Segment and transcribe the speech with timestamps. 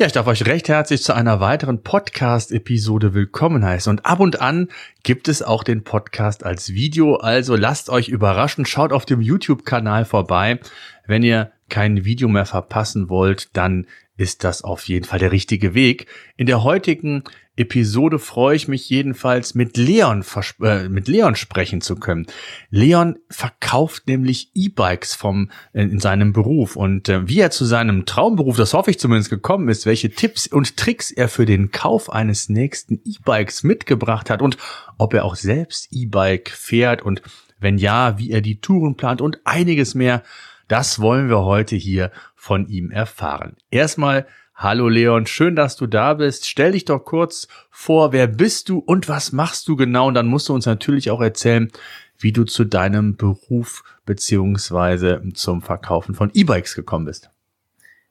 [0.00, 3.90] Ja, ich darf euch recht herzlich zu einer weiteren Podcast-Episode willkommen heißen.
[3.90, 4.68] Und ab und an
[5.02, 7.16] gibt es auch den Podcast als Video.
[7.16, 10.58] Also lasst euch überraschen, schaut auf dem YouTube-Kanal vorbei.
[11.06, 13.86] Wenn ihr kein Video mehr verpassen wollt, dann
[14.20, 16.06] ist das auf jeden Fall der richtige Weg.
[16.36, 17.24] In der heutigen
[17.56, 20.22] Episode freue ich mich jedenfalls mit Leon,
[20.62, 22.26] äh, mit Leon sprechen zu können.
[22.68, 28.04] Leon verkauft nämlich E-Bikes vom äh, in seinem Beruf und äh, wie er zu seinem
[28.04, 32.12] Traumberuf, das hoffe ich zumindest gekommen ist, welche Tipps und Tricks er für den Kauf
[32.12, 34.58] eines nächsten E-Bikes mitgebracht hat und
[34.98, 37.22] ob er auch selbst E-Bike fährt und
[37.58, 40.22] wenn ja, wie er die Touren plant und einiges mehr.
[40.68, 43.54] Das wollen wir heute hier von ihm erfahren.
[43.70, 46.48] Erstmal Hallo Leon, schön, dass du da bist.
[46.48, 50.08] Stell dich doch kurz vor, wer bist du und was machst du genau?
[50.08, 51.70] Und dann musst du uns natürlich auch erzählen,
[52.18, 57.30] wie du zu deinem Beruf beziehungsweise zum Verkaufen von E-Bikes gekommen bist.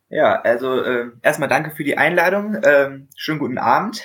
[0.09, 2.57] Ja, also äh, erstmal danke für die Einladung.
[2.63, 4.03] Ähm, schönen guten Abend.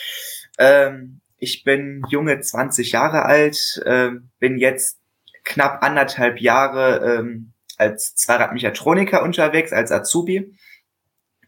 [0.58, 4.98] ähm, ich bin junge 20 Jahre alt, äh, bin jetzt
[5.44, 10.54] knapp anderthalb Jahre ähm, als Zweiradmechatroniker unterwegs, als Azubi.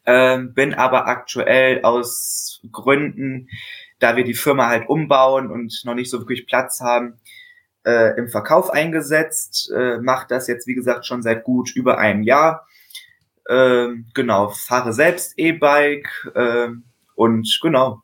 [0.06, 3.48] Ähm, bin aber aktuell aus Gründen,
[3.98, 7.20] da wir die Firma halt umbauen und noch nicht so wirklich Platz haben,
[7.84, 9.70] äh, im Verkauf eingesetzt.
[9.74, 12.66] Äh, Macht das jetzt, wie gesagt, schon seit gut über einem Jahr.
[13.48, 16.68] Ähm, genau, fahre selbst E-Bike äh,
[17.14, 18.02] und genau.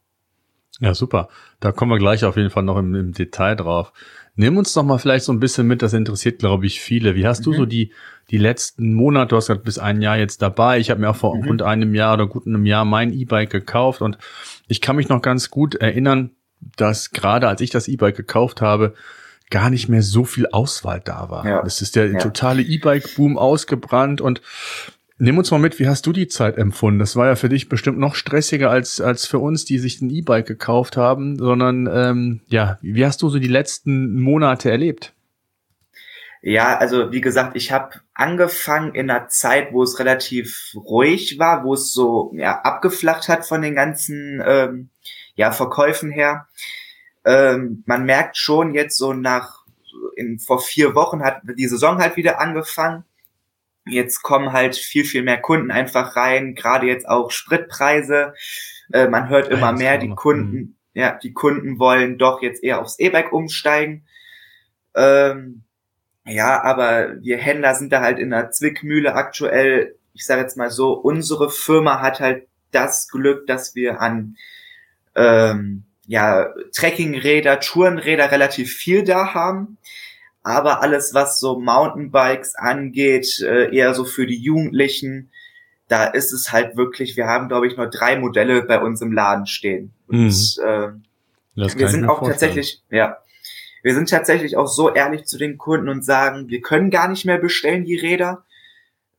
[0.81, 1.29] Ja, super.
[1.61, 3.93] Da kommen wir gleich auf jeden Fall noch im, im Detail drauf.
[4.35, 7.15] Nimm uns doch mal vielleicht so ein bisschen mit, das interessiert, glaube ich, viele.
[7.15, 7.45] Wie hast mhm.
[7.45, 7.93] du so die,
[8.31, 10.79] die letzten Monate, du hast gesagt, bis ein Jahr jetzt dabei.
[10.79, 11.45] Ich habe mir auch vor mhm.
[11.45, 14.19] rund einem Jahr oder gut einem Jahr mein E-Bike gekauft und
[14.69, 16.33] ich kann mich noch ganz gut erinnern,
[16.77, 18.95] dass gerade als ich das E-Bike gekauft habe,
[19.51, 21.47] gar nicht mehr so viel Auswahl da war.
[21.47, 21.63] Ja.
[21.63, 22.19] Das ist der ja.
[22.19, 24.43] totale E-Bike-Boom ausgebrannt und
[25.19, 26.99] Nimm uns mal mit, wie hast du die Zeit empfunden?
[26.99, 30.11] Das war ja für dich bestimmt noch stressiger als, als für uns, die sich ein
[30.11, 35.15] E-Bike gekauft haben, sondern ähm, ja, wie hast du so die letzten Monate erlebt?
[36.43, 41.65] Ja, also wie gesagt, ich habe angefangen in einer Zeit, wo es relativ ruhig war,
[41.65, 44.91] wo es so ja, abgeflacht hat von den ganzen ähm,
[45.35, 46.47] ja, Verkäufen her.
[47.25, 49.65] Ähm, man merkt schon jetzt so nach,
[50.15, 53.05] in, vor vier Wochen hat die Saison halt wieder angefangen
[53.89, 58.35] Jetzt kommen halt viel, viel mehr Kunden einfach rein, gerade jetzt auch Spritpreise.
[58.93, 60.75] Äh, man hört immer mehr, die Kunden, mhm.
[60.95, 64.05] ja, die Kunden wollen doch jetzt eher aufs E-Bike umsteigen.
[64.95, 65.63] Ähm,
[66.25, 69.97] ja, aber wir Händler sind da halt in der Zwickmühle aktuell.
[70.13, 74.37] Ich sage jetzt mal so, unsere Firma hat halt das Glück, dass wir an
[75.15, 79.79] ähm, ja, Trekkingräder, Tourenräder relativ viel da haben
[80.47, 85.33] aber alles, was so Mountainbikes angeht, äh, eher so für die Jugendlichen,
[85.89, 89.11] da ist es halt wirklich, wir haben, glaube ich, nur drei Modelle bei uns im
[89.11, 89.93] Laden stehen.
[90.07, 91.03] Und mhm.
[91.57, 92.31] äh, wir sind auch vorstellen.
[92.31, 93.19] tatsächlich, ja,
[93.83, 97.25] wir sind tatsächlich auch so ehrlich zu den Kunden und sagen, wir können gar nicht
[97.25, 98.45] mehr bestellen, die Räder.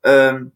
[0.03, 0.53] Ähm,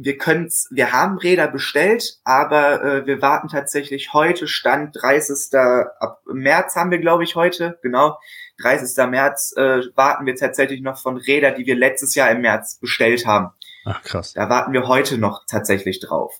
[0.00, 5.58] wir können's, wir haben Räder bestellt, aber äh, wir warten tatsächlich heute, Stand 30.
[5.98, 8.16] ab März haben wir, glaube ich, heute, genau,
[8.62, 8.96] 30.
[9.08, 13.26] März äh, warten wir tatsächlich noch von Räder, die wir letztes Jahr im März bestellt
[13.26, 13.50] haben.
[13.84, 14.34] Ach krass.
[14.34, 16.32] Da warten wir heute noch tatsächlich drauf.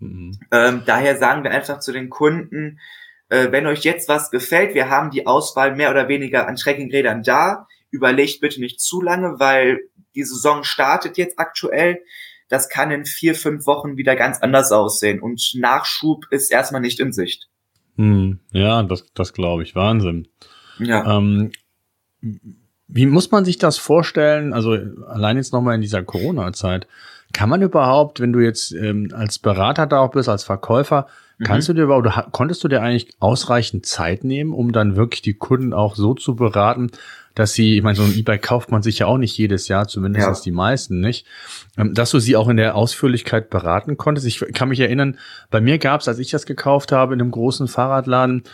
[0.00, 0.40] Mhm.
[0.50, 2.80] Ähm, daher sagen wir einfach zu den Kunden,
[3.28, 7.22] äh, wenn euch jetzt was gefällt, wir haben die Auswahl mehr oder weniger an Trekkingrädern
[7.22, 7.68] da.
[7.90, 9.78] Überlegt bitte nicht zu lange, weil
[10.16, 12.02] die Saison startet jetzt aktuell.
[12.48, 17.00] Das kann in vier, fünf Wochen wieder ganz anders aussehen und Nachschub ist erstmal nicht
[17.00, 17.48] in Sicht.
[17.96, 19.74] Hm, ja, das, das glaube ich.
[19.74, 20.28] Wahnsinn.
[20.78, 21.18] Ja.
[21.18, 21.50] Ähm,
[22.88, 24.52] wie muss man sich das vorstellen?
[24.52, 24.72] Also
[25.08, 26.86] allein jetzt nochmal in dieser Corona-Zeit.
[27.32, 31.08] Kann man überhaupt, wenn du jetzt ähm, als Berater da auch bist, als Verkäufer,
[31.42, 31.72] kannst mhm.
[31.72, 35.34] du dir überhaupt, oder konntest du dir eigentlich ausreichend Zeit nehmen, um dann wirklich die
[35.34, 36.90] Kunden auch so zu beraten,
[37.36, 39.86] dass sie, ich meine, so ein E-Bike kauft man sich ja auch nicht jedes Jahr,
[39.86, 40.42] zumindest ja.
[40.42, 41.26] die meisten nicht,
[41.76, 44.26] ähm, dass du sie auch in der Ausführlichkeit beraten konntest.
[44.26, 45.18] Ich kann mich erinnern,
[45.50, 48.44] bei mir gab es, als ich das gekauft habe, in einem großen Fahrradladen,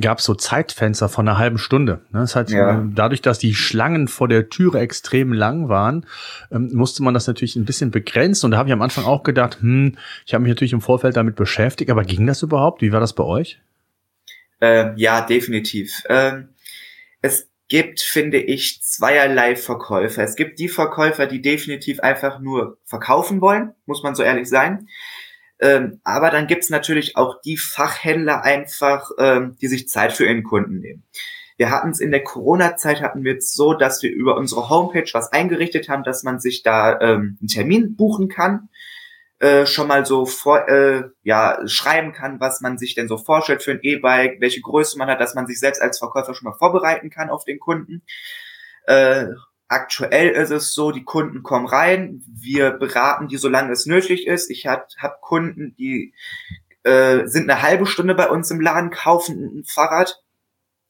[0.00, 2.00] gab es so Zeitfenster von einer halben Stunde.
[2.12, 2.20] Ne?
[2.20, 2.86] Das heißt, ja.
[2.94, 6.06] dadurch, dass die Schlangen vor der Türe extrem lang waren,
[6.52, 8.46] ähm, musste man das natürlich ein bisschen begrenzen.
[8.46, 11.16] Und da habe ich am Anfang auch gedacht, hm, ich habe mich natürlich im Vorfeld
[11.16, 12.82] damit beschäftigt, aber ging das überhaupt?
[12.82, 13.58] Wie war das bei euch?
[14.60, 16.02] Ähm, ja, definitiv.
[16.08, 16.48] Ähm,
[17.68, 20.22] gibt, finde ich, zweierlei Verkäufer.
[20.22, 24.88] Es gibt die Verkäufer, die definitiv einfach nur verkaufen wollen, muss man so ehrlich sein.
[25.60, 30.44] Ähm, aber dann gibt's natürlich auch die Fachhändler einfach, ähm, die sich Zeit für ihren
[30.44, 31.04] Kunden nehmen.
[31.56, 35.10] Wir hatten es in der Corona-Zeit hatten wir es so, dass wir über unsere Homepage
[35.12, 38.68] was eingerichtet haben, dass man sich da ähm, einen Termin buchen kann.
[39.40, 43.62] Äh, schon mal so vor, äh, ja, schreiben kann, was man sich denn so vorstellt
[43.62, 46.58] für ein E-Bike, welche Größe man hat, dass man sich selbst als Verkäufer schon mal
[46.58, 48.02] vorbereiten kann auf den Kunden.
[48.86, 49.26] Äh,
[49.68, 54.50] aktuell ist es so, die Kunden kommen rein, wir beraten die, solange es nötig ist.
[54.50, 56.14] Ich habe hab Kunden, die
[56.82, 60.22] äh, sind eine halbe Stunde bei uns im Laden, kaufen ein Fahrrad.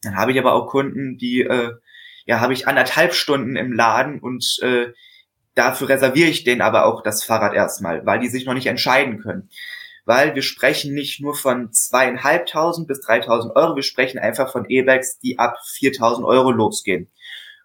[0.03, 1.73] Dann habe ich aber auch Kunden, die äh,
[2.25, 4.93] ja, habe ich anderthalb Stunden im Laden und äh,
[5.59, 9.21] dafür reserviere ich denen aber auch das Fahrrad erstmal, weil die sich noch nicht entscheiden
[9.21, 9.51] können.
[10.05, 15.19] Weil wir sprechen nicht nur von zweieinhalbtausend bis dreitausend Euro, wir sprechen einfach von E-Bags,
[15.19, 17.09] die ab viertausend Euro losgehen.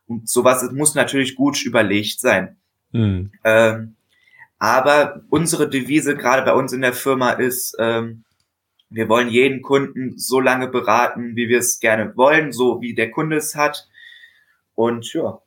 [0.07, 2.57] Und sowas muss natürlich gut überlegt sein.
[2.92, 3.31] Mhm.
[3.44, 3.95] Ähm,
[4.60, 8.24] aber unsere Devise gerade bei uns in der Firma ist, ähm,
[8.90, 13.12] wir wollen jeden Kunden so lange beraten, wie wir es gerne wollen, so wie der
[13.12, 13.88] Kunde es hat.
[14.75, 15.43] Und ja.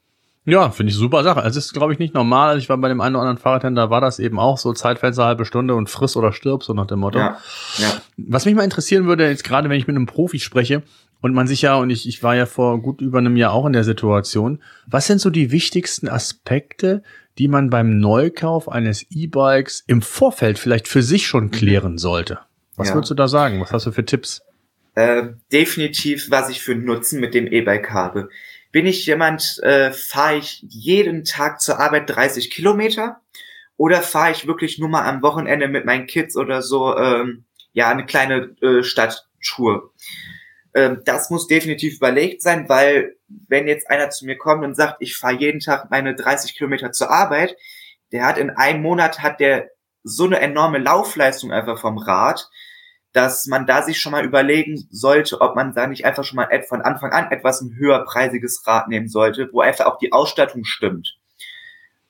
[0.47, 1.43] Ja, finde ich super Sache.
[1.43, 2.57] Also es ist, glaube ich, nicht normal.
[2.59, 5.45] Ich war bei dem einen oder anderen Fahrradhändler, war das eben auch so Zeitfenster halbe
[5.45, 7.19] Stunde und friss oder stirb, so nach dem Motto.
[7.19, 7.39] Ja,
[7.79, 7.93] ja.
[8.17, 10.85] Was mich mal interessieren würde, jetzt gerade wenn ich mit einem Profi spreche
[11.21, 13.67] und man sich ja, und ich, ich war ja vor gut über einem Jahr auch
[13.67, 17.03] in der Situation, was sind so die wichtigsten Aspekte,
[17.39, 21.51] die man beim Neukauf eines E-Bikes im Vorfeld vielleicht für sich schon mhm.
[21.51, 22.39] klären sollte?
[22.77, 22.95] Was ja.
[22.95, 23.61] würdest du da sagen?
[23.61, 24.43] Was hast du für Tipps?
[24.95, 28.29] Äh, definitiv, was ich für Nutzen mit dem E-Bike habe
[28.73, 33.21] bin ich jemand, äh, fahre ich jeden Tag zur Arbeit 30 Kilometer
[33.77, 37.91] oder fahre ich wirklich nur mal am Wochenende mit meinen Kids oder so, ähm, ja,
[37.91, 39.93] eine kleine äh, Stadttour.
[40.75, 43.17] Ähm, das muss definitiv überlegt sein, weil
[43.49, 46.93] wenn jetzt einer zu mir kommt und sagt, ich fahre jeden Tag meine 30 Kilometer
[46.93, 47.57] zur Arbeit,
[48.13, 49.71] der hat in einem Monat hat der
[50.05, 52.49] so eine enorme Laufleistung einfach vom Rad,
[53.17, 56.49] dass man da sich schon mal überlegen sollte, ob man da nicht einfach schon mal
[56.69, 61.17] von Anfang an etwas ein höherpreisiges Rad nehmen sollte, wo einfach auch die Ausstattung stimmt.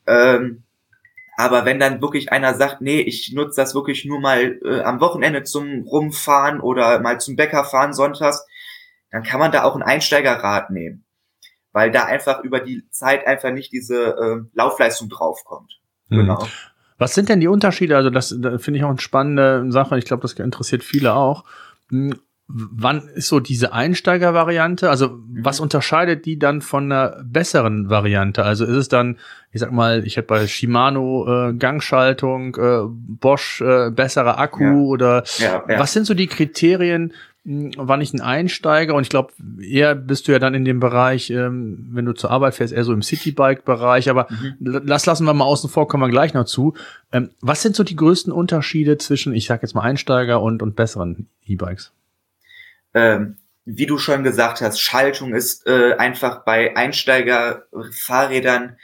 [0.08, 0.64] Ähm,
[1.36, 5.00] aber wenn dann wirklich einer sagt, nee, ich nutze das wirklich nur mal äh, am
[5.00, 8.44] Wochenende zum Rumfahren oder mal zum Bäcker fahren sonntags,
[9.12, 11.04] dann kann man da auch ein Einsteigerrad nehmen.
[11.70, 15.78] Weil da einfach über die Zeit einfach nicht diese äh, Laufleistung draufkommt.
[16.08, 16.16] Mhm.
[16.16, 16.48] Genau.
[16.98, 17.96] Was sind denn die Unterschiede?
[17.96, 19.98] Also das, das finde ich auch eine spannende Sache.
[19.98, 21.44] Ich glaube, das interessiert viele auch.
[21.90, 22.14] Hm,
[22.48, 24.88] wann ist so diese Einsteiger-Variante?
[24.88, 28.44] Also was unterscheidet die dann von einer besseren Variante?
[28.44, 29.18] Also ist es dann,
[29.50, 34.72] ich sag mal, ich hätte bei Shimano äh, Gangschaltung, äh, Bosch äh, besserer Akku ja.
[34.72, 35.78] oder ja, ja.
[35.78, 37.12] was sind so die Kriterien,
[37.48, 41.30] war nicht ein Einsteiger und ich glaube, eher bist du ja dann in dem Bereich,
[41.30, 44.82] ähm, wenn du zur Arbeit fährst, eher so im Citybike-Bereich, aber mhm.
[44.84, 46.74] das lassen wir mal außen vor, kommen wir gleich noch zu.
[47.12, 50.74] Ähm, was sind so die größten Unterschiede zwischen, ich sag jetzt mal Einsteiger und, und
[50.74, 51.92] besseren E-Bikes?
[52.94, 58.76] Ähm, wie du schon gesagt hast, Schaltung ist äh, einfach bei Einsteiger-Fahrrädern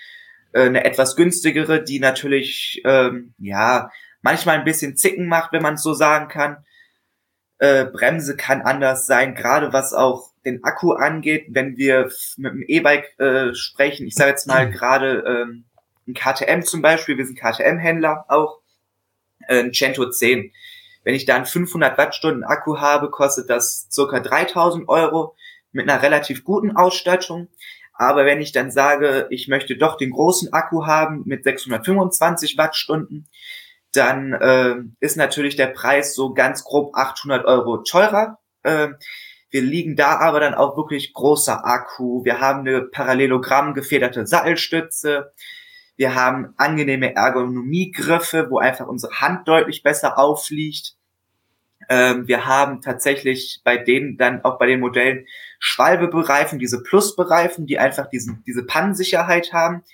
[0.52, 5.74] äh, eine etwas günstigere, die natürlich, ähm, ja, manchmal ein bisschen zicken macht, wenn man
[5.74, 6.58] es so sagen kann
[7.62, 12.64] äh, Bremse kann anders sein, gerade was auch den Akku angeht, wenn wir mit dem
[12.66, 14.04] E-Bike äh, sprechen.
[14.08, 15.64] Ich sage jetzt mal gerade ähm,
[16.08, 18.58] ein KTM zum Beispiel, wir sind KTM-Händler auch,
[19.46, 20.52] äh, ein Cento 10.
[21.04, 25.36] Wenn ich da einen 500 Wattstunden Akku habe, kostet das circa 3000 Euro
[25.70, 27.46] mit einer relativ guten Ausstattung.
[27.94, 33.28] Aber wenn ich dann sage, ich möchte doch den großen Akku haben mit 625 Wattstunden,
[33.92, 38.38] dann äh, ist natürlich der Preis so ganz grob 800 Euro teurer.
[38.62, 38.88] Äh,
[39.50, 42.24] wir liegen da aber dann auch wirklich großer Akku.
[42.24, 45.32] Wir haben eine Parallelogramm gefederte Sattelstütze.
[45.96, 50.94] Wir haben angenehme Ergonomiegriffe, wo einfach unsere Hand deutlich besser aufliegt.
[51.90, 55.26] Ähm, wir haben tatsächlich bei denen dann auch bei den Modellen
[55.58, 59.84] Schwalbebereifen, diese Plusbereifen, die einfach diesen, diese Pannensicherheit haben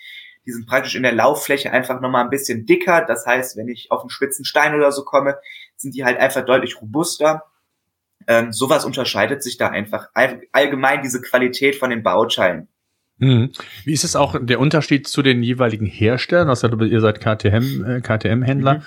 [0.49, 3.05] die sind praktisch in der Lauffläche einfach nochmal ein bisschen dicker.
[3.07, 5.37] Das heißt, wenn ich auf einen spitzen Stein oder so komme,
[5.77, 7.45] sind die halt einfach deutlich robuster.
[8.27, 12.69] Ähm, sowas unterscheidet sich da einfach allgemein diese Qualität von den Bauteilen.
[13.19, 13.51] Mhm.
[13.85, 16.49] Wie ist es auch der Unterschied zu den jeweiligen Herstellern?
[16.49, 18.83] Also ihr seid KTM, äh, KTM-Händler.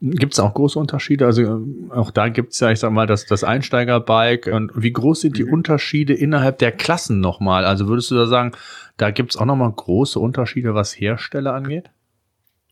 [0.00, 0.12] Mhm.
[0.12, 1.26] Gibt es auch große Unterschiede?
[1.26, 4.46] Also auch da gibt es ja, ich sag mal, das, das Einsteigerbike.
[4.46, 5.52] Und wie groß sind die mhm.
[5.52, 7.66] Unterschiede innerhalb der Klassen nochmal?
[7.66, 8.52] Also würdest du da sagen,
[8.96, 11.90] da gibt's auch nochmal große Unterschiede, was Hersteller angeht?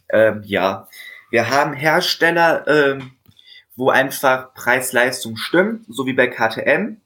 [0.09, 0.89] Ähm, ja,
[1.31, 3.13] wir haben Hersteller, ähm,
[3.77, 6.99] wo einfach Preis-Leistung stimmt, so wie bei KTM.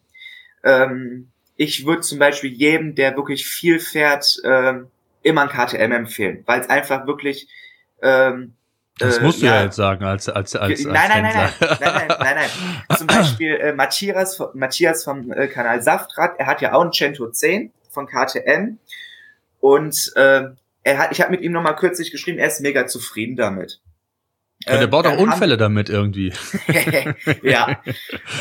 [0.64, 4.88] Ähm, ich würde zum Beispiel jedem, der wirklich viel fährt, ähm,
[5.22, 7.48] immer ein KTM empfehlen, weil es einfach wirklich
[8.02, 8.54] ähm,
[8.98, 11.78] das musst du ja, jetzt sagen als als als, nein, als nein, nein, nein, nein,
[11.80, 12.36] nein, nein, nein,
[12.88, 12.96] nein.
[12.98, 17.30] Zum Beispiel äh, Matthias, Matthias vom äh, Kanal Saftrad, er hat ja auch ein Cento
[17.30, 18.78] 10 von KTM
[19.60, 20.44] und äh,
[20.82, 23.80] er hat, ich habe mit ihm noch mal kürzlich geschrieben, er ist mega zufrieden damit.
[24.66, 26.32] Ja, der baut auch Unfälle damit irgendwie.
[27.42, 27.80] ja.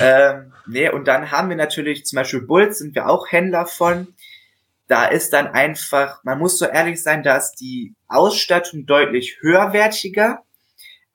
[0.02, 4.08] ähm, nee, und dann haben wir natürlich zum Beispiel Bulls, sind wir auch Händler von.
[4.88, 10.44] Da ist dann einfach, man muss so ehrlich sein, da ist die Ausstattung deutlich höherwertiger,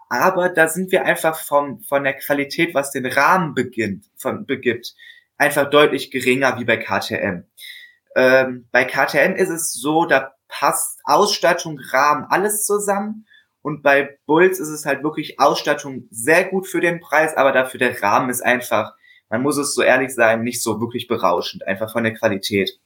[0.08, 4.94] aber da sind wir einfach vom, von der Qualität, was den Rahmen beginnt, von, begibt,
[5.38, 7.44] einfach deutlich geringer wie bei KTM.
[8.16, 13.26] Ähm, bei KTM ist es so, da passt Ausstattung, Rahmen, alles zusammen.
[13.62, 17.78] Und bei Bulls ist es halt wirklich Ausstattung sehr gut für den Preis, aber dafür
[17.78, 18.94] der Rahmen ist einfach,
[19.28, 22.78] man muss es so ehrlich sein, nicht so wirklich berauschend, einfach von der Qualität.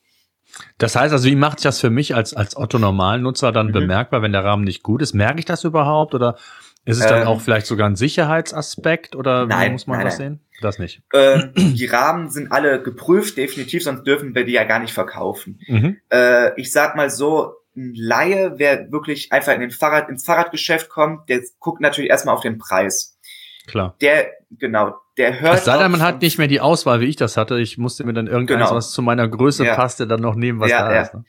[0.79, 3.73] Das heißt also, wie macht sich das für mich als, als Otto-Normalnutzer dann mhm.
[3.73, 5.15] bemerkbar, wenn der Rahmen nicht gut ist?
[5.15, 6.37] Merke ich das überhaupt oder
[6.85, 10.07] ist es dann ähm, auch vielleicht sogar ein Sicherheitsaspekt oder nein, wie muss man nein,
[10.07, 10.33] das nein.
[10.33, 10.41] sehen?
[10.61, 11.03] Das nicht.
[11.15, 15.61] Ähm, die Rahmen sind alle geprüft, definitiv, sonst dürfen wir die ja gar nicht verkaufen.
[15.67, 15.97] Mhm.
[16.11, 20.89] Äh, ich sag mal so, ein Laie, wer wirklich einfach in den Fahrrad, ins Fahrradgeschäft
[20.89, 23.19] kommt, der guckt natürlich erstmal auf den Preis.
[23.67, 23.97] Klar.
[24.01, 25.55] Der, genau, der hört.
[25.55, 27.59] Es sei denn, man hat nicht mehr die Auswahl, wie ich das hatte.
[27.59, 28.77] Ich musste mir dann irgendwas, genau.
[28.77, 29.75] was zu meiner Größe ja.
[29.75, 31.03] passte, dann noch nehmen, was ja, da ja.
[31.03, 31.15] ist.
[31.15, 31.25] Ne?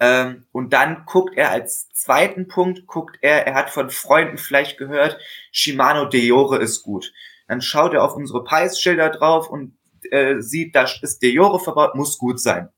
[0.00, 4.76] Ähm, und dann guckt er als zweiten Punkt, guckt er, er hat von Freunden vielleicht
[4.76, 5.18] gehört,
[5.52, 7.12] Shimano Deore ist gut.
[7.46, 9.76] Dann schaut er auf unsere Preisschilder drauf und
[10.10, 12.68] äh, sieht, da ist Deore verbaut, muss gut sein.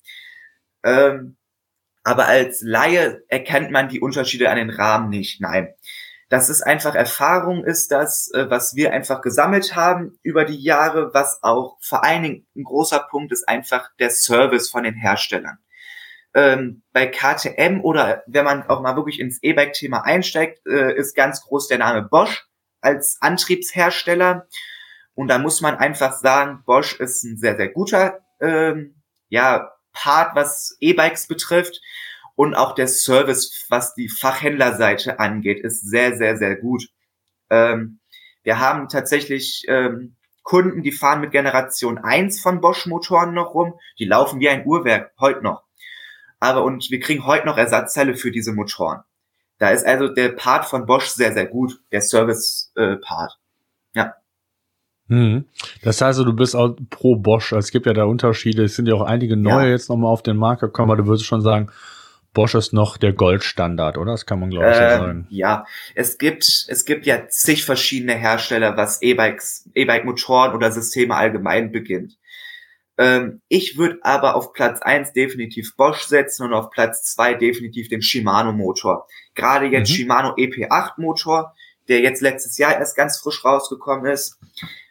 [0.82, 1.36] Ähm,
[2.06, 5.40] aber als Laie erkennt man die Unterschiede an den Rahmen nicht.
[5.40, 5.74] Nein.
[6.28, 11.12] Das ist einfach Erfahrung, ist das, äh, was wir einfach gesammelt haben über die Jahre,
[11.14, 15.58] was auch vor allen Dingen ein großer Punkt ist einfach der Service von den Herstellern.
[16.32, 21.42] Ähm, bei KTM oder wenn man auch mal wirklich ins E-Bike-Thema einsteigt, äh, ist ganz
[21.42, 22.46] groß der Name Bosch
[22.80, 24.46] als Antriebshersteller.
[25.14, 30.36] Und da muss man einfach sagen, Bosch ist ein sehr, sehr guter ähm, ja, Part,
[30.36, 31.80] was E-Bikes betrifft.
[32.36, 36.88] Und auch der Service, was die Fachhändlerseite angeht, ist sehr, sehr, sehr gut.
[37.50, 37.98] Ähm,
[38.44, 43.74] wir haben tatsächlich ähm, Kunden, die fahren mit Generation 1 von Bosch-Motoren noch rum.
[43.98, 45.64] Die laufen wie ein Uhrwerk, heute noch.
[46.38, 49.00] Aber und wir kriegen heute noch Ersatzteile für diese Motoren.
[49.58, 53.38] Da ist also der Part von Bosch sehr, sehr gut, der Service-Part.
[53.94, 54.14] Äh, ja.
[55.08, 55.46] Mhm.
[55.82, 57.52] Das heißt, du bist auch pro Bosch.
[57.52, 58.64] Es gibt ja da Unterschiede.
[58.64, 59.70] Es sind ja auch einige neue ja.
[59.70, 61.70] jetzt nochmal auf den Markt gekommen, aber du würdest schon sagen,
[62.36, 64.12] Bosch ist noch der Goldstandard, oder?
[64.12, 65.26] Das kann man, glaube ich, ähm, so sagen.
[65.30, 65.64] Ja,
[65.94, 72.18] es gibt, es gibt ja zig verschiedene Hersteller, was E-Bikes, E-Bike-Motoren oder Systeme allgemein beginnt.
[72.98, 77.88] Ähm, ich würde aber auf Platz eins definitiv Bosch setzen und auf Platz zwei definitiv
[77.88, 79.08] den Shimano-Motor.
[79.34, 79.94] Gerade jetzt mhm.
[79.94, 81.54] Shimano EP8-Motor,
[81.88, 84.38] der jetzt letztes Jahr erst ganz frisch rausgekommen ist.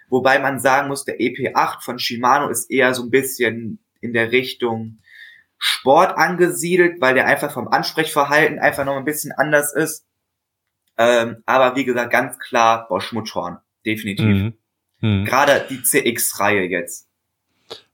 [0.09, 4.31] Wobei man sagen muss, der EP8 von Shimano ist eher so ein bisschen in der
[4.31, 4.97] Richtung
[5.67, 10.05] Sport angesiedelt, weil der einfach vom Ansprechverhalten einfach noch ein bisschen anders ist.
[10.95, 13.57] Ähm, aber wie gesagt, ganz klar Bosch-Motoren.
[13.83, 14.25] Definitiv.
[14.25, 14.53] Mhm.
[15.01, 15.25] Mhm.
[15.25, 17.09] Gerade die CX-Reihe jetzt.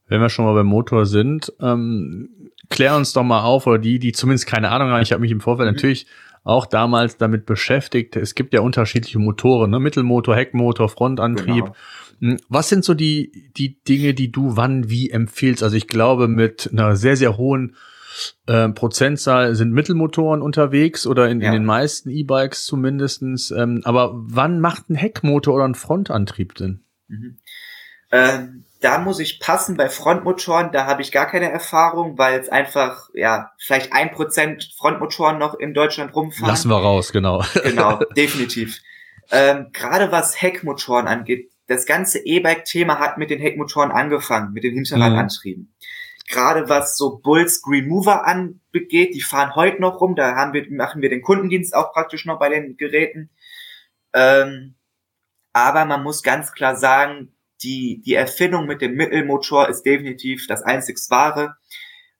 [0.09, 3.99] Wenn wir schon mal beim Motor sind, ähm, klär uns doch mal auf, oder die,
[3.99, 5.75] die zumindest keine Ahnung haben, ich habe mich im Vorfeld mhm.
[5.75, 6.07] natürlich
[6.43, 8.17] auch damals damit beschäftigt.
[8.17, 9.79] Es gibt ja unterschiedliche Motoren, ne?
[9.79, 11.65] Mittelmotor, Heckmotor, Frontantrieb.
[11.65, 11.75] Genau.
[12.21, 15.63] Hm, was sind so die, die Dinge, die du wann wie empfiehlst?
[15.63, 17.75] Also ich glaube, mit einer sehr, sehr hohen
[18.47, 21.47] äh, Prozentzahl sind Mittelmotoren unterwegs oder in, ja.
[21.47, 23.51] in den meisten E-Bikes zumindestens.
[23.51, 26.83] Ähm, aber wann macht ein Heckmotor oder ein Frontantrieb Sinn?
[27.07, 27.39] Mhm.
[28.11, 32.49] Ähm, da muss ich passen bei Frontmotoren, da habe ich gar keine Erfahrung, weil es
[32.49, 36.49] einfach, ja, vielleicht ein Prozent Frontmotoren noch in Deutschland rumfahren.
[36.49, 37.43] Lassen wir raus, genau.
[37.63, 38.81] Genau, definitiv.
[39.31, 44.73] Ähm, Gerade was Heckmotoren angeht, das ganze E-Bike-Thema hat mit den Heckmotoren angefangen, mit den
[44.73, 45.63] Hinterradantrieben.
[45.63, 46.25] Mhm.
[46.27, 50.65] Gerade was so Bulls Green Mover angeht, die fahren heute noch rum, da haben wir,
[50.71, 53.29] machen wir den Kundendienst auch praktisch noch bei den Geräten.
[54.13, 54.75] Ähm,
[55.53, 60.63] aber man muss ganz klar sagen, die, die Erfindung mit dem Mittelmotor ist definitiv das
[60.63, 61.55] einzig wahre,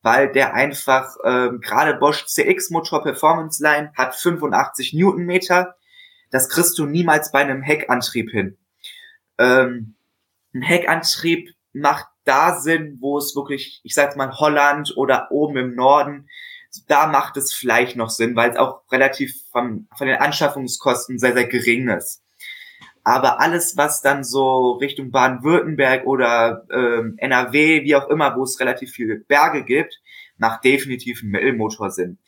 [0.01, 5.75] weil der einfach, ähm, gerade Bosch CX Motor Performance Line hat 85 Newtonmeter.
[6.31, 8.58] Das kriegst du niemals bei einem Heckantrieb hin.
[9.41, 9.95] Ähm,
[10.53, 15.75] ein Heckantrieb macht da Sinn, wo es wirklich, ich sag's mal, Holland oder oben im
[15.75, 16.29] Norden,
[16.88, 21.33] da macht es vielleicht noch Sinn, weil es auch relativ vom, von den Anschaffungskosten sehr,
[21.33, 22.24] sehr gering ist.
[23.03, 28.60] Aber alles, was dann so Richtung Baden-Württemberg oder ähm, NRW, wie auch immer, wo es
[28.60, 30.00] relativ viele Berge gibt,
[30.38, 32.19] macht definitiv ein Mittelmotor Sinn.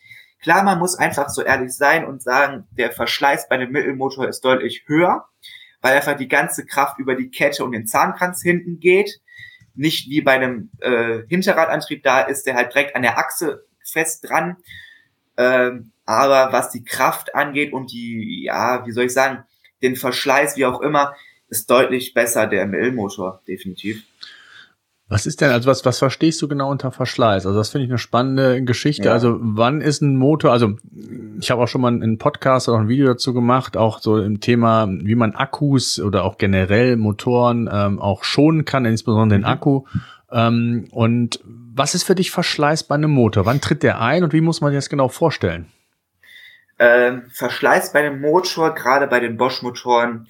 [0.42, 4.44] Klar, man muss einfach so ehrlich sein und sagen, der Verschleiß bei einem Mittelmotor ist
[4.44, 5.28] deutlich höher,
[5.84, 9.20] weil einfach die ganze Kraft über die Kette und den Zahnkranz hinten geht.
[9.74, 14.26] Nicht wie bei einem äh, Hinterradantrieb, da ist der halt direkt an der Achse fest
[14.26, 14.56] dran.
[15.36, 19.44] Ähm, aber was die Kraft angeht und die, ja, wie soll ich sagen,
[19.82, 21.14] den Verschleiß, wie auch immer,
[21.48, 24.04] ist deutlich besser der ML-Motor, definitiv.
[25.06, 27.44] Was ist denn, also was, was verstehst du genau unter Verschleiß?
[27.44, 29.08] Also das finde ich eine spannende Geschichte.
[29.08, 29.12] Ja.
[29.12, 30.76] Also wann ist ein Motor, also
[31.38, 34.40] ich habe auch schon mal einen Podcast oder ein Video dazu gemacht, auch so im
[34.40, 39.52] Thema, wie man Akkus oder auch generell Motoren ähm, auch schonen kann, insbesondere den mhm.
[39.52, 39.84] Akku.
[40.32, 43.44] Ähm, und was ist für dich Verschleiß bei einem Motor?
[43.44, 45.66] Wann tritt der ein und wie muss man sich das genau vorstellen?
[46.78, 50.28] Ähm, Verschleiß bei einem Motor, gerade bei den Bosch-Motoren,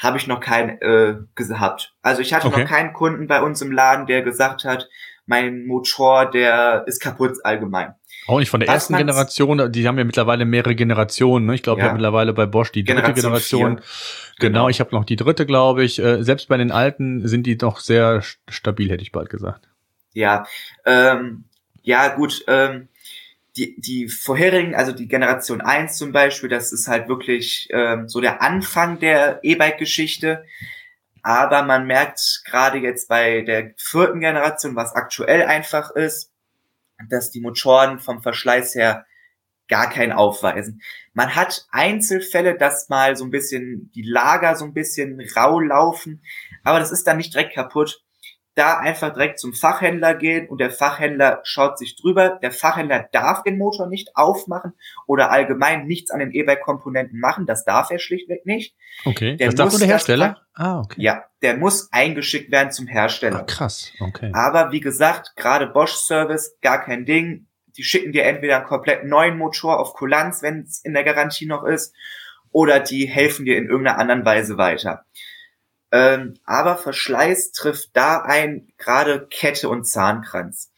[0.00, 1.94] habe ich noch keinen äh, gehabt.
[2.02, 2.62] Also ich hatte okay.
[2.62, 4.88] noch keinen Kunden bei uns im Laden, der gesagt hat,
[5.26, 7.94] mein Motor, der ist kaputt allgemein.
[8.26, 11.46] Auch nicht von der Was ersten Generation, die haben ja mittlerweile mehrere Generationen.
[11.46, 11.54] Ne?
[11.54, 11.88] Ich glaube, ja.
[11.88, 13.76] haben mittlerweile bei Bosch die dritte Generation.
[13.76, 13.76] Generation.
[14.38, 15.98] Genau, genau, ich habe noch die dritte, glaube ich.
[15.98, 19.68] Äh, selbst bei den alten sind die doch sehr stabil, hätte ich bald gesagt.
[20.12, 20.46] Ja,
[20.86, 21.44] ähm,
[21.82, 22.42] ja gut.
[22.48, 22.88] Ähm,
[23.56, 28.20] die, die vorherigen, also die Generation 1 zum Beispiel, das ist halt wirklich ähm, so
[28.20, 30.44] der Anfang der E-Bike-Geschichte.
[31.22, 36.32] Aber man merkt gerade jetzt bei der vierten Generation, was aktuell einfach ist,
[37.08, 39.06] dass die Motoren vom Verschleiß her
[39.68, 40.82] gar keinen aufweisen.
[41.12, 46.22] Man hat Einzelfälle, dass mal so ein bisschen die Lager so ein bisschen rau laufen,
[46.64, 48.02] aber das ist dann nicht direkt kaputt
[48.60, 52.38] da einfach direkt zum Fachhändler gehen und der Fachhändler schaut sich drüber.
[52.42, 54.74] Der Fachhändler darf den Motor nicht aufmachen
[55.06, 57.46] oder allgemein nichts an den E-Bike-Komponenten machen.
[57.46, 58.76] Das darf er schlichtweg nicht.
[59.06, 59.36] Okay.
[59.38, 60.42] Der das darf nur der Hersteller?
[60.52, 61.00] Ah, okay.
[61.00, 63.40] Ja, der muss eingeschickt werden zum Hersteller.
[63.40, 63.92] Ah, krass.
[63.98, 64.30] Okay.
[64.34, 67.46] Aber wie gesagt, gerade Bosch Service, gar kein Ding.
[67.78, 71.46] Die schicken dir entweder einen komplett neuen Motor auf Kulanz, wenn es in der Garantie
[71.46, 71.94] noch ist,
[72.52, 75.06] oder die helfen dir in irgendeiner anderen Weise weiter.
[75.92, 80.70] Ähm, aber Verschleiß trifft da ein, gerade Kette und Zahnkranz.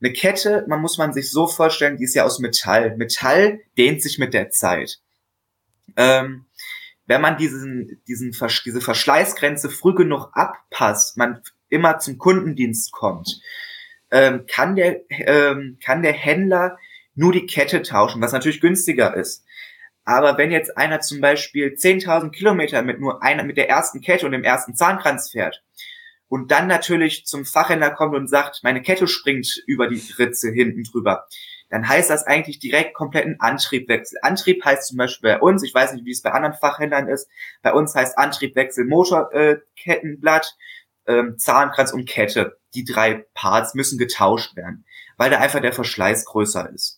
[0.00, 2.96] Eine Kette, man muss man sich so vorstellen, die ist ja aus Metall.
[2.96, 4.98] Metall dehnt sich mit der Zeit.
[5.96, 6.46] Ähm,
[7.06, 13.40] wenn man diesen, diesen, diese Verschleißgrenze früh genug abpasst, man immer zum Kundendienst kommt,
[14.10, 16.78] ähm, kann der, ähm, kann der Händler
[17.14, 19.44] nur die Kette tauschen, was natürlich günstiger ist.
[20.06, 24.24] Aber wenn jetzt einer zum Beispiel 10.000 Kilometer mit nur einer, mit der ersten Kette
[24.24, 25.64] und dem ersten Zahnkranz fährt
[26.28, 30.84] und dann natürlich zum Fachhändler kommt und sagt, meine Kette springt über die Ritze hinten
[30.84, 31.26] drüber,
[31.70, 34.20] dann heißt das eigentlich direkt kompletten Antriebwechsel.
[34.22, 37.28] Antrieb heißt zum Beispiel bei uns, ich weiß nicht, wie es bei anderen Fachhändlern ist,
[37.62, 40.54] bei uns heißt Antriebwechsel Motorkettenblatt,
[41.06, 42.58] äh, ähm, Zahnkranz und Kette.
[42.74, 44.84] Die drei Parts müssen getauscht werden,
[45.16, 46.95] weil da einfach der Verschleiß größer ist.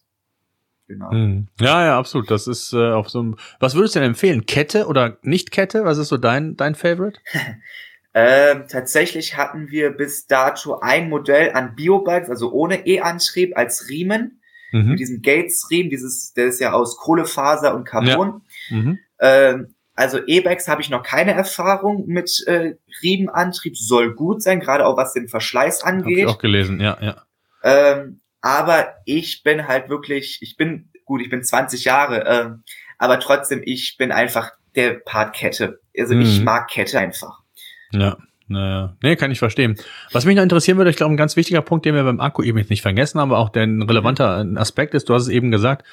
[0.89, 1.11] Genau.
[1.11, 1.49] Hm.
[1.61, 2.31] Ja, ja, absolut.
[2.31, 3.37] Das ist äh, auf so einem.
[3.61, 4.47] Was würdest du denn empfehlen?
[4.47, 5.85] Kette oder nicht Kette?
[5.85, 7.21] Was ist so dein dein Favorite?
[8.15, 14.41] ähm, tatsächlich hatten wir bis dato ein Modell an Biobikes, also ohne E-Antrieb als Riemen
[14.73, 14.91] mhm.
[14.91, 15.91] mit diesem Gates-Riemen.
[15.91, 18.41] Dieses, der ist ja aus Kohlefaser und Carbon.
[18.71, 18.77] Ja.
[18.77, 18.99] Mhm.
[19.21, 23.77] Ähm, also E-Bikes habe ich noch keine Erfahrung mit äh, Riemenantrieb.
[23.77, 26.25] Soll gut sein, gerade auch was den Verschleiß angeht.
[26.25, 27.25] Hab ich auch gelesen, ja, ja.
[27.63, 32.51] Ähm, aber ich bin halt wirklich, ich bin, gut, ich bin 20 Jahre, äh,
[32.99, 35.81] aber trotzdem, ich bin einfach der Part Kette.
[35.99, 36.23] Also mhm.
[36.23, 37.41] ich mag Kette einfach.
[37.93, 38.17] Ja.
[38.51, 39.77] Naja, nee, kann ich verstehen.
[40.11, 42.43] Was mich noch interessieren würde, ich glaube, ein ganz wichtiger Punkt, den wir beim Akku
[42.43, 45.51] eben nicht vergessen haben, aber auch der ein relevanter Aspekt ist, du hast es eben
[45.51, 45.87] gesagt,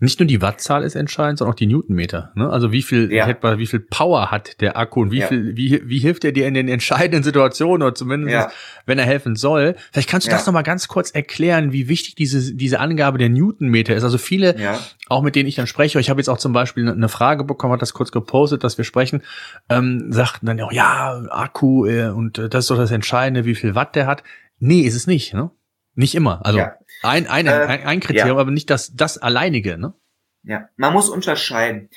[0.00, 2.30] nicht nur die Wattzahl ist entscheidend, sondern auch die Newtonmeter.
[2.34, 2.48] Ne?
[2.48, 3.26] Also wie viel, ja.
[3.58, 5.26] wie viel Power hat der Akku und wie ja.
[5.26, 8.50] viel, wie, wie hilft er dir in den entscheidenden Situationen oder zumindest, ja.
[8.86, 9.74] wenn er helfen soll.
[9.92, 13.96] Vielleicht kannst du das nochmal ganz kurz erklären, wie wichtig diese, diese Angabe der Newtonmeter
[13.96, 14.04] ist.
[14.04, 14.54] Also viele,
[15.08, 17.72] auch mit denen ich dann spreche, ich habe jetzt auch zum Beispiel eine Frage bekommen,
[17.72, 19.22] hat das kurz gepostet, dass wir sprechen,
[19.68, 23.54] ähm, sagten dann auch, ja, Akku äh, und äh, das ist doch das Entscheidende, wie
[23.54, 24.22] viel Watt der hat.
[24.60, 25.50] Nee, ist es nicht, ne?
[25.98, 26.46] Nicht immer.
[26.46, 26.76] Also ja.
[27.02, 28.40] ein, ein, äh, ein, ein Kriterium, ja.
[28.40, 29.94] aber nicht das, das alleinige, ne?
[30.44, 31.90] Ja, man muss unterscheiden.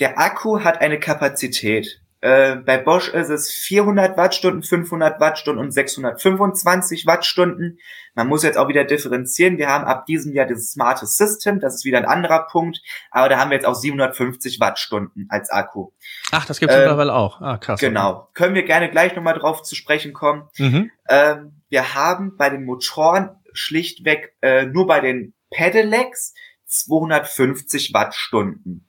[0.00, 2.02] Der Akku hat eine Kapazität.
[2.20, 7.78] Äh, bei Bosch ist es 400 Wattstunden, 500 Wattstunden und 625 Wattstunden.
[8.14, 9.56] Man muss jetzt auch wieder differenzieren.
[9.56, 11.58] Wir haben ab diesem Jahr das smarte System.
[11.58, 12.82] Das ist wieder ein anderer Punkt.
[13.10, 15.92] Aber da haben wir jetzt auch 750 Wattstunden als Akku.
[16.32, 17.40] Ach, das gibt es äh, mittlerweile auch.
[17.40, 17.80] Ah, krass.
[17.80, 18.28] Genau.
[18.34, 20.48] Können wir gerne gleich nochmal drauf zu sprechen kommen.
[20.58, 20.90] Mhm.
[21.08, 26.34] Ähm, wir haben bei den Motoren schlichtweg äh, nur bei den Pedelecs
[26.66, 28.88] 250 Wattstunden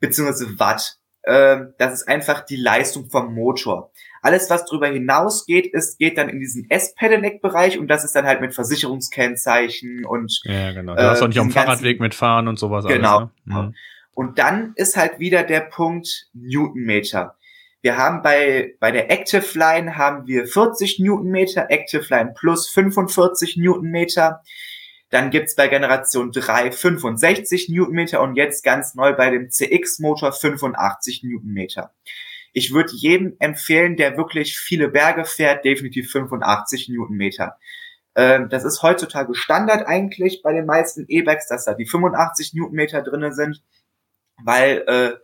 [0.00, 0.98] beziehungsweise Watt.
[1.26, 3.90] Ähm, das ist einfach die Leistung vom Motor.
[4.20, 8.42] Alles, was darüber hinausgeht, ist, geht dann in diesen S-Pedelec-Bereich und das ist dann halt
[8.42, 10.94] mit Versicherungskennzeichen und ja, genau.
[10.94, 12.84] Du äh, hast auch nicht am Fahrradweg mitfahren und sowas.
[12.86, 13.16] Genau.
[13.16, 13.62] Alles, ne?
[13.62, 13.74] mhm.
[14.12, 17.36] Und dann ist halt wieder der Punkt Newtonmeter.
[17.84, 23.58] Wir haben bei, bei der Active Line haben wir 40 Newtonmeter, Active Line Plus 45
[23.58, 24.42] Newtonmeter.
[25.10, 31.24] Dann gibt's bei Generation 3 65 Newtonmeter und jetzt ganz neu bei dem CX-Motor 85
[31.24, 31.92] Newtonmeter.
[32.54, 37.58] Ich würde jedem empfehlen, der wirklich viele Berge fährt, definitiv 85 Newtonmeter.
[38.14, 43.02] Ähm, das ist heutzutage Standard eigentlich bei den meisten E-Bikes, dass da die 85 Newtonmeter
[43.02, 43.62] drinne sind,
[44.42, 45.23] weil äh,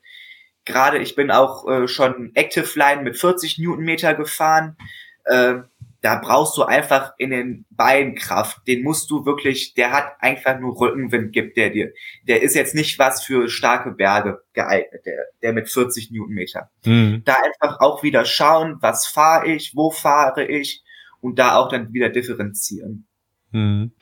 [0.64, 4.76] gerade ich bin auch äh, schon Active Line mit 40 Newtonmeter gefahren.
[5.24, 5.56] Äh,
[6.02, 8.66] da brauchst du einfach in den Beinen Kraft.
[8.66, 11.92] Den musst du wirklich, der hat einfach nur Rückenwind, gibt der dir.
[12.26, 16.70] Der ist jetzt nicht was für starke Berge geeignet, der, der mit 40 Newtonmeter.
[16.86, 17.22] Mhm.
[17.26, 20.82] Da einfach auch wieder schauen, was fahre ich, wo fahre ich
[21.20, 23.06] und da auch dann wieder differenzieren.
[23.50, 23.92] Mhm.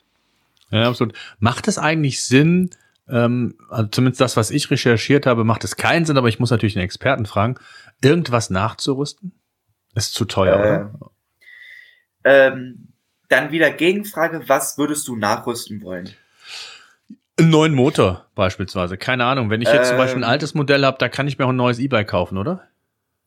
[0.71, 1.17] Ja, absolut.
[1.39, 2.69] Macht es eigentlich Sinn,
[3.11, 6.51] ähm, also zumindest das, was ich recherchiert habe, macht es keinen Sinn, aber ich muss
[6.51, 7.55] natürlich den Experten fragen,
[8.01, 9.33] irgendwas nachzurüsten?
[9.95, 11.11] Ist zu teuer, äh, oder?
[12.23, 12.89] Ähm,
[13.29, 16.09] dann wieder Gegenfrage, was würdest du nachrüsten wollen?
[17.37, 18.97] Einen neuen Motor beispielsweise.
[18.97, 19.49] Keine Ahnung.
[19.49, 20.29] Wenn ich jetzt ähm, zum Beispiel ein ähm.
[20.29, 22.67] altes Modell habe, da kann ich mir auch ein neues E-Bike kaufen, oder?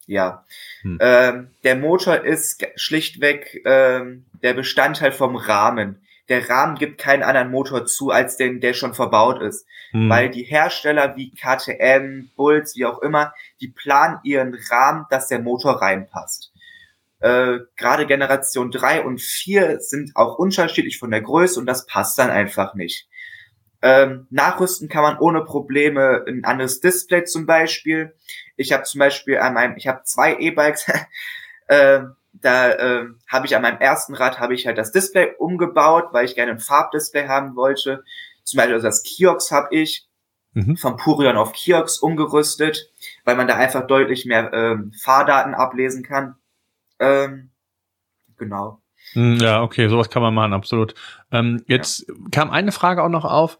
[0.06, 0.44] Ja.
[0.82, 0.98] Hm.
[1.00, 6.01] Ähm, der Motor ist schlichtweg ähm, der Bestandteil vom Rahmen.
[6.28, 9.66] Der Rahmen gibt keinen anderen Motor zu, als den, der schon verbaut ist.
[9.90, 10.08] Hm.
[10.08, 15.40] Weil die Hersteller wie KTM, Bulls, wie auch immer, die planen ihren Rahmen, dass der
[15.40, 16.52] Motor reinpasst.
[17.20, 22.18] Äh, Gerade Generation 3 und 4 sind auch unterschiedlich von der Größe und das passt
[22.18, 23.08] dann einfach nicht.
[23.80, 28.14] Ähm, nachrüsten kann man ohne Probleme ein anderes Display zum Beispiel.
[28.56, 30.86] Ich habe zum Beispiel an meinem, ich habe zwei E-Bikes,
[31.66, 36.08] äh, da äh, habe ich an meinem ersten Rad habe ich halt das Display umgebaut,
[36.12, 38.04] weil ich gerne ein Farbdisplay haben wollte.
[38.44, 40.08] Zum Beispiel also das Kiox habe ich
[40.54, 40.76] mhm.
[40.76, 42.90] vom Purion auf Kiox umgerüstet,
[43.24, 46.36] weil man da einfach deutlich mehr ähm, Fahrdaten ablesen kann.
[46.98, 47.50] Ähm,
[48.38, 48.80] genau.
[49.12, 50.94] Hm, ja, okay, sowas kann man machen, absolut.
[51.30, 52.14] Ähm, jetzt ja.
[52.30, 53.58] kam eine Frage auch noch auf.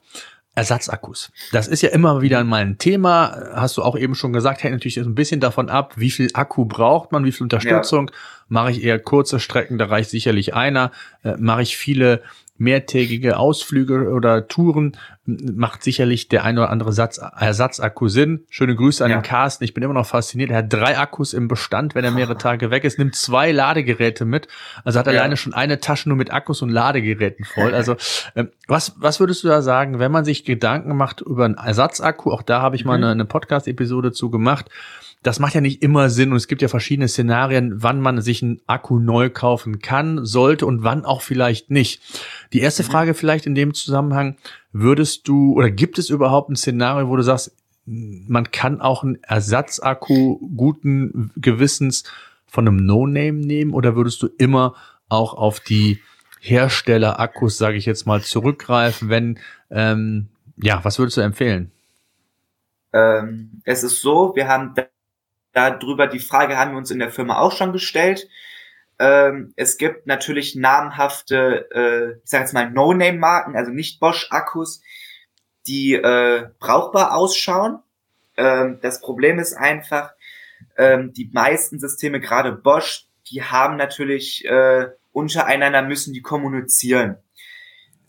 [0.54, 1.32] Ersatzakkus.
[1.50, 3.52] Das ist ja immer wieder mal ein Thema.
[3.54, 6.66] Hast du auch eben schon gesagt, hängt natürlich ein bisschen davon ab, wie viel Akku
[6.66, 8.08] braucht man, wie viel Unterstützung.
[8.08, 8.14] Ja.
[8.48, 10.92] Mache ich eher kurze Strecken, da reicht sicherlich einer.
[11.24, 12.22] Äh, mache ich viele
[12.62, 18.44] mehrtägige Ausflüge oder Touren macht sicherlich der ein oder andere Satz, Ersatzakku Sinn.
[18.51, 19.18] Schöne Grüße an ja.
[19.18, 19.64] den Carsten.
[19.64, 20.51] Ich bin immer noch fasziniert.
[20.51, 24.25] Er hat drei Akkus im Bestand, wenn er mehrere Tage weg ist, nimmt zwei Ladegeräte
[24.25, 24.48] mit.
[24.85, 25.12] Also hat ja.
[25.12, 27.75] alleine schon eine Tasche nur mit Akkus und Ladegeräten voll.
[27.75, 27.96] Also
[28.37, 32.31] ähm, was, was würdest du da sagen, wenn man sich Gedanken macht über einen Ersatzakku?
[32.31, 33.05] Auch da habe ich mal mhm.
[33.05, 34.70] eine, eine Podcast-Episode zu gemacht
[35.22, 38.42] das macht ja nicht immer Sinn und es gibt ja verschiedene Szenarien, wann man sich
[38.42, 42.02] einen Akku neu kaufen kann, sollte und wann auch vielleicht nicht.
[42.52, 42.88] Die erste mhm.
[42.88, 44.37] Frage vielleicht in dem Zusammenhang,
[44.72, 47.54] würdest du oder gibt es überhaupt ein Szenario, wo du sagst,
[47.85, 52.04] man kann auch einen Ersatzakku guten Gewissens
[52.46, 54.74] von einem No-Name nehmen oder würdest du immer
[55.08, 56.00] auch auf die
[56.40, 59.38] Hersteller-Akkus, sage ich jetzt mal, zurückgreifen, wenn,
[59.70, 61.70] ähm, ja, was würdest du empfehlen?
[62.92, 64.74] Ähm, es ist so, wir haben
[65.52, 68.28] darüber, die Frage haben wir uns in der Firma auch schon gestellt.
[68.98, 74.82] Ähm, es gibt natürlich namhafte, äh, ich sage jetzt mal No-Name-Marken, also nicht Bosch-Akkus,
[75.66, 77.80] die äh, brauchbar ausschauen.
[78.36, 80.12] Ähm, das Problem ist einfach,
[80.76, 87.16] ähm, die meisten Systeme, gerade Bosch, die haben natürlich äh, untereinander müssen die kommunizieren.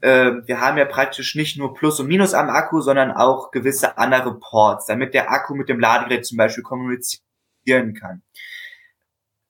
[0.02, 3.98] Äh, wir haben ja praktisch nicht nur Plus und Minus am Akku, sondern auch gewisse
[3.98, 6.64] andere Ports, damit der Akku mit dem Ladegerät zum Beispiel
[7.66, 8.22] kommuniziert kann.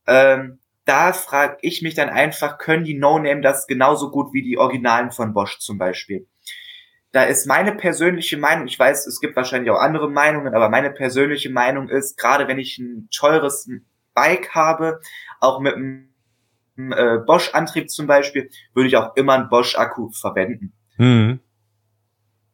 [0.08, 4.58] Ähm, da frage ich mich dann einfach, können die No-Name das genauso gut wie die
[4.58, 6.28] Originalen von Bosch zum Beispiel?
[7.13, 10.89] Da ist meine persönliche Meinung, ich weiß, es gibt wahrscheinlich auch andere Meinungen, aber meine
[10.89, 13.69] persönliche Meinung ist, gerade wenn ich ein teures
[14.13, 14.99] Bike habe,
[15.39, 16.10] auch mit einem
[16.91, 20.73] äh, Bosch-Antrieb zum Beispiel, würde ich auch immer einen Bosch-Akku verwenden.
[20.97, 21.39] Hm.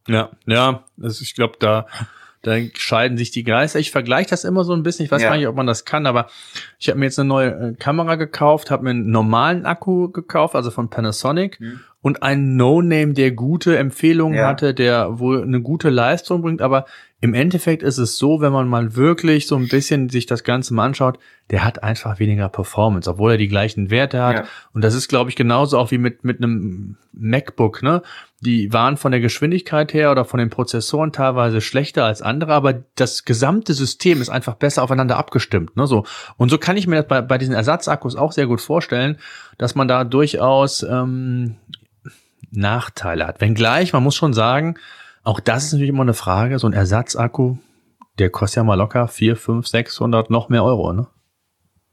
[0.07, 1.87] Ja, ja, also ich glaube, da
[2.41, 3.79] da scheiden sich die Geister.
[3.79, 5.05] Ich vergleiche das immer so ein bisschen.
[5.05, 5.29] Ich weiß ja.
[5.29, 6.27] gar nicht, ob man das kann, aber
[6.77, 10.55] ich habe mir jetzt eine neue äh, Kamera gekauft, habe mir einen normalen Akku gekauft,
[10.55, 11.59] also von Panasonic.
[11.59, 14.47] Mhm und ein No-Name, der gute Empfehlungen ja.
[14.47, 16.85] hatte, der wohl eine gute Leistung bringt, aber
[17.21, 20.73] im Endeffekt ist es so, wenn man mal wirklich so ein bisschen sich das Ganze
[20.73, 24.35] mal anschaut, der hat einfach weniger Performance, obwohl er die gleichen Werte hat.
[24.35, 24.43] Ja.
[24.73, 28.01] Und das ist, glaube ich, genauso auch wie mit, mit einem MacBook, ne?
[28.41, 32.83] Die waren von der Geschwindigkeit her oder von den Prozessoren teilweise schlechter als andere, aber
[32.95, 35.87] das gesamte System ist einfach besser aufeinander abgestimmt, ne?
[35.87, 36.05] So.
[36.37, 39.17] Und so kann ich mir das bei, bei diesen Ersatzakkus auch sehr gut vorstellen,
[39.57, 41.57] dass man da durchaus, ähm,
[42.51, 43.41] Nachteile hat.
[43.41, 44.75] Wenngleich, man muss schon sagen,
[45.29, 47.57] auch das ist natürlich immer eine Frage, so ein Ersatzakku,
[48.17, 51.07] der kostet ja mal locker 4, 5, 600, noch mehr Euro, ne?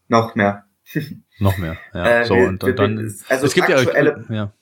[0.09, 0.64] Noch mehr.
[1.38, 2.20] noch mehr, ja.
[2.20, 4.53] Äh, so, und, und dann, also es gibt aktuelle, ja, ja.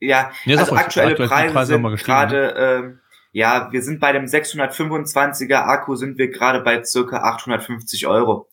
[0.00, 3.00] ja, Ja, sag also aktuelle aktuell- die Preise, Preise haben wir sind gerade, ähm,
[3.32, 8.48] ja, wir sind bei dem 625er Akku sind wir gerade bei circa 850 Euro.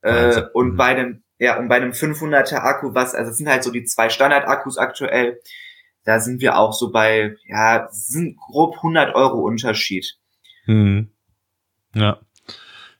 [0.00, 0.76] Äh, und Mhm.
[0.76, 3.84] bei dem, ja, und bei dem 500er Akku, was, also es sind halt so die
[3.84, 5.40] zwei Standard-Akkus aktuell,
[6.06, 10.16] da sind wir auch so bei, ja, sind grob 100 Euro Unterschied.
[10.64, 11.10] Hm.
[11.94, 12.20] Ja.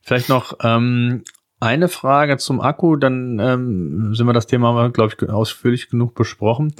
[0.03, 1.23] Vielleicht noch ähm,
[1.61, 6.75] eine Frage zum Akku, dann ähm, sind wir das Thema, glaube ich, ausführlich genug besprochen.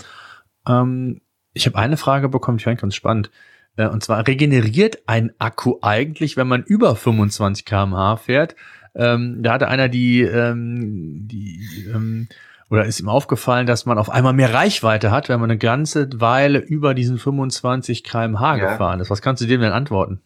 [0.69, 1.21] Ähm,
[1.55, 3.31] ich habe eine Frage bekommen, die fand ich ganz spannend.
[3.77, 8.57] Äh, und zwar, regeneriert ein Akku eigentlich, wenn man über 25 km/h fährt?
[8.97, 12.29] Ähm, da hatte einer die, ähm, die ähm,
[12.71, 16.09] oder ist ihm aufgefallen, dass man auf einmal mehr Reichweite hat, wenn man eine ganze
[16.21, 18.73] Weile über diesen 25 km/h Ja.
[18.73, 19.11] gefahren ist.
[19.11, 20.21] Was kannst du dem denn antworten?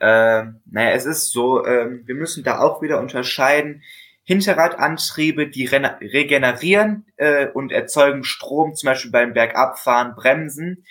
[0.00, 3.82] Ähm, naja, es ist so, ähm, wir müssen da auch wieder unterscheiden.
[4.24, 10.84] Hinterradantriebe, die regenerieren äh, und erzeugen Strom, zum Beispiel beim Bergabfahren, Bremsen.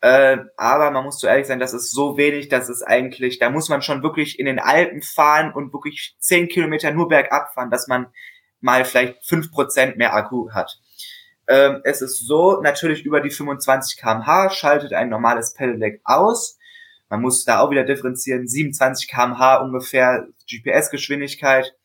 [0.00, 3.50] Äh, aber man muss so ehrlich sein, das ist so wenig, dass es eigentlich, da
[3.50, 7.70] muss man schon wirklich in den Alpen fahren und wirklich zehn Kilometer nur bergab fahren,
[7.70, 8.06] dass man
[8.64, 10.80] mal vielleicht fünf Prozent mehr Akku hat.
[11.46, 16.58] Ähm, es ist so, natürlich über die 25 kmh schaltet ein normales Pedelec aus.
[17.10, 21.76] Man muss da auch wieder differenzieren, 27 kmh ungefähr GPS-Geschwindigkeit.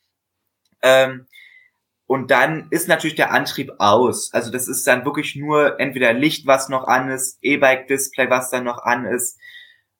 [0.81, 1.27] Ähm,
[2.07, 4.33] und dann ist natürlich der Antrieb aus.
[4.33, 8.63] Also das ist dann wirklich nur entweder Licht, was noch an ist, E-Bike-Display, was dann
[8.63, 9.37] noch an ist.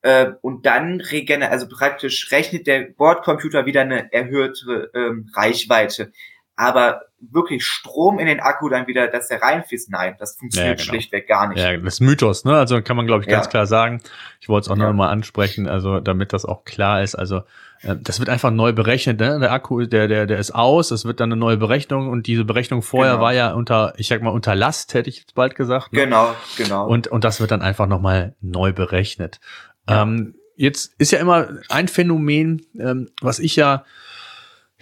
[0.02, 6.12] Äh, und dann regener also praktisch rechnet der Bordcomputer wieder eine erhöhte ähm, Reichweite.
[6.60, 10.84] Aber wirklich Strom in den Akku dann wieder, dass der reinfließt, nein, das funktioniert Ja,
[10.84, 10.92] genau.
[10.94, 11.58] schlichtweg gar nicht.
[11.58, 12.54] Ja, das ist Mythos, ne?
[12.56, 13.50] Also kann man, glaube ich, ganz Ja.
[13.50, 14.02] klar sagen.
[14.40, 14.86] Ich wollte es auch Ja.
[14.88, 17.14] noch mal ansprechen, also damit das auch klar ist.
[17.14, 17.38] Also
[17.82, 19.38] äh, das wird einfach neu berechnet, ne?
[19.40, 22.44] Der Akku, der, der, der ist aus, es wird dann eine neue Berechnung und diese
[22.44, 23.24] Berechnung vorher Genau.
[23.24, 25.92] war ja unter, ich sag mal, unter Last, hätte ich jetzt bald gesagt.
[25.94, 26.00] Ne?
[26.04, 26.86] Genau, genau.
[26.86, 29.40] Und, und das wird dann einfach nochmal neu berechnet.
[29.88, 30.02] Ja.
[30.02, 33.84] Ähm, jetzt ist ja immer ein Phänomen, ähm, was ich ja,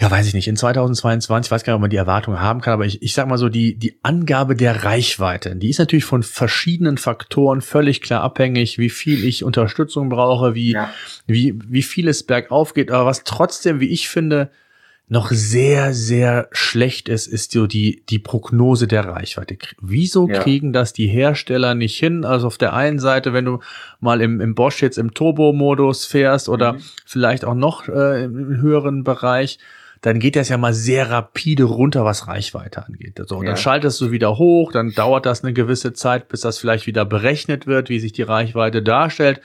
[0.00, 2.61] ja, weiß ich nicht, in 2022, ich weiß gar nicht, ob man die Erwartung haben
[2.61, 6.04] kann, aber ich, ich sag mal so, die, die Angabe der Reichweite, die ist natürlich
[6.04, 10.90] von verschiedenen Faktoren völlig klar abhängig, wie viel ich Unterstützung brauche, wie, ja.
[11.26, 14.50] wie, wie viel es bergauf geht, aber was trotzdem, wie ich finde,
[15.11, 19.56] noch sehr, sehr schlecht ist, ist so die, die Prognose der Reichweite.
[19.80, 20.38] Wieso Ja.
[20.42, 22.26] kriegen das die Hersteller nicht hin?
[22.26, 23.61] Also auf der einen Seite, wenn du
[24.00, 26.82] mal im, im Bosch jetzt im Turbo-Modus fährst oder Mhm.
[27.06, 29.58] vielleicht auch noch äh, im höheren Bereich,
[30.02, 33.20] dann geht das ja mal sehr rapide runter, was Reichweite angeht.
[33.26, 33.61] So, und dann Ja.
[33.61, 37.66] schaltest du wieder hoch, dann dauert das eine gewisse Zeit, bis das vielleicht wieder berechnet
[37.66, 39.40] wird, wie sich die Reichweite darstellt.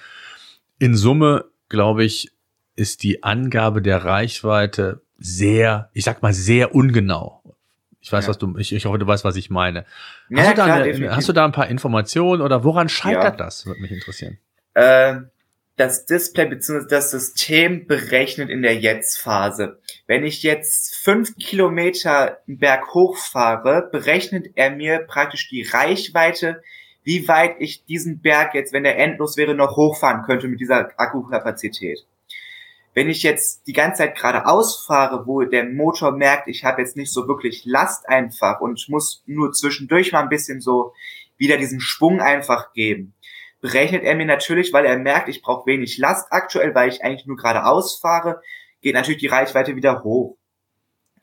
[0.79, 2.31] In Summe, glaube ich,
[2.75, 7.41] ist die Angabe der Reichweite sehr, ich sag mal, sehr ungenau.
[8.01, 8.29] Ich weiß, Ja.
[8.29, 9.85] was du, ich, ich hoffe, du weißt, was ich meine.
[10.29, 13.39] Ja, Hast, du da klar, eine, hast du da ein paar Informationen oder woran scheitert
[13.39, 13.65] das?
[13.65, 14.37] Würde mich interessieren.
[14.75, 15.29] Ähm,
[15.75, 16.87] das Display bzw.
[16.87, 19.79] das System berechnet in der Jetzt-Phase.
[20.05, 26.61] Wenn ich jetzt fünf Kilometer einen Berg hochfahre, berechnet er mir praktisch die Reichweite,
[27.03, 30.91] wie weit ich diesen Berg jetzt, wenn der endlos wäre, noch hochfahren könnte mit dieser
[30.97, 32.05] Akkukapazität.
[32.93, 36.95] Wenn ich jetzt die ganze Zeit geradeaus fahre, wo der Motor merkt, ich habe jetzt
[36.95, 40.93] nicht so wirklich Last einfach und muss nur zwischendurch mal ein bisschen so
[41.37, 43.15] wieder diesen Schwung einfach geben,
[43.63, 47.25] berechnet er mir natürlich, weil er merkt, ich brauche wenig Last aktuell, weil ich eigentlich
[47.25, 48.41] nur geradeaus fahre,
[48.81, 50.37] geht natürlich die Reichweite wieder hoch.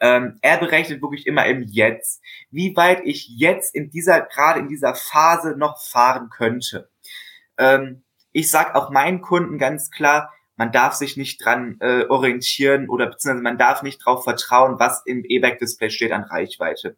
[0.00, 4.68] Ähm, er berechnet wirklich immer im Jetzt, wie weit ich jetzt in dieser, gerade in
[4.68, 6.88] dieser Phase noch fahren könnte.
[7.58, 12.88] Ähm, ich sag auch meinen Kunden ganz klar, man darf sich nicht dran äh, orientieren
[12.88, 16.96] oder beziehungsweise man darf nicht darauf vertrauen, was im E-Bike-Display steht an Reichweite.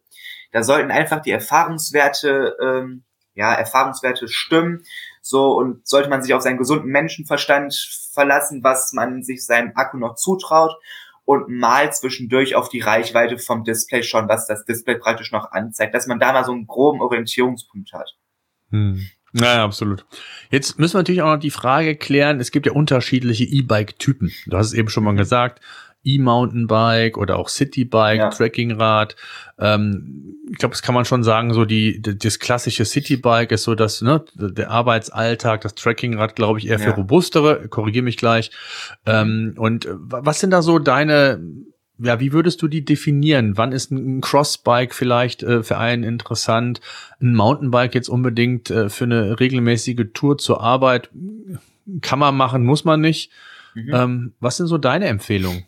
[0.53, 3.03] Da sollten einfach die Erfahrungswerte, ähm,
[3.33, 4.85] ja, Erfahrungswerte stimmen.
[5.25, 7.73] So, und sollte man sich auf seinen gesunden Menschenverstand
[8.13, 10.75] verlassen, was man sich seinem Akku noch zutraut
[11.23, 15.95] und mal zwischendurch auf die Reichweite vom Display schon, was das Display praktisch noch anzeigt,
[15.95, 18.17] dass man da mal so einen groben Orientierungspunkt hat.
[18.71, 19.07] Hm.
[19.31, 20.05] Naja, absolut.
[20.51, 24.33] Jetzt müssen wir natürlich auch noch die Frage klären, es gibt ja unterschiedliche E-Bike-Typen.
[24.45, 25.61] Du hast es eben schon mal gesagt,
[26.03, 28.29] E-Mountainbike oder auch Citybike, Ja.
[28.29, 29.15] Trekkingrad.
[29.59, 33.75] Ähm, ich glaube, das kann man schon sagen, so die, das klassische Citybike ist so
[33.75, 36.95] das, ne, der Arbeitsalltag, das Trekkingrad, glaube ich, eher für Ja.
[36.95, 38.51] robustere, korrigiere mich gleich.
[39.05, 41.39] Ähm, und was sind da so deine,
[41.99, 43.55] ja, wie würdest du die definieren?
[43.57, 46.81] Wann ist ein Crossbike vielleicht äh, für einen interessant?
[47.21, 51.09] Ein Mountainbike jetzt unbedingt äh, für eine regelmäßige Tour zur Arbeit?
[52.01, 53.31] Kann man machen, muss man nicht.
[53.75, 53.93] Mhm.
[53.93, 55.65] Ähm, was sind so deine Empfehlungen?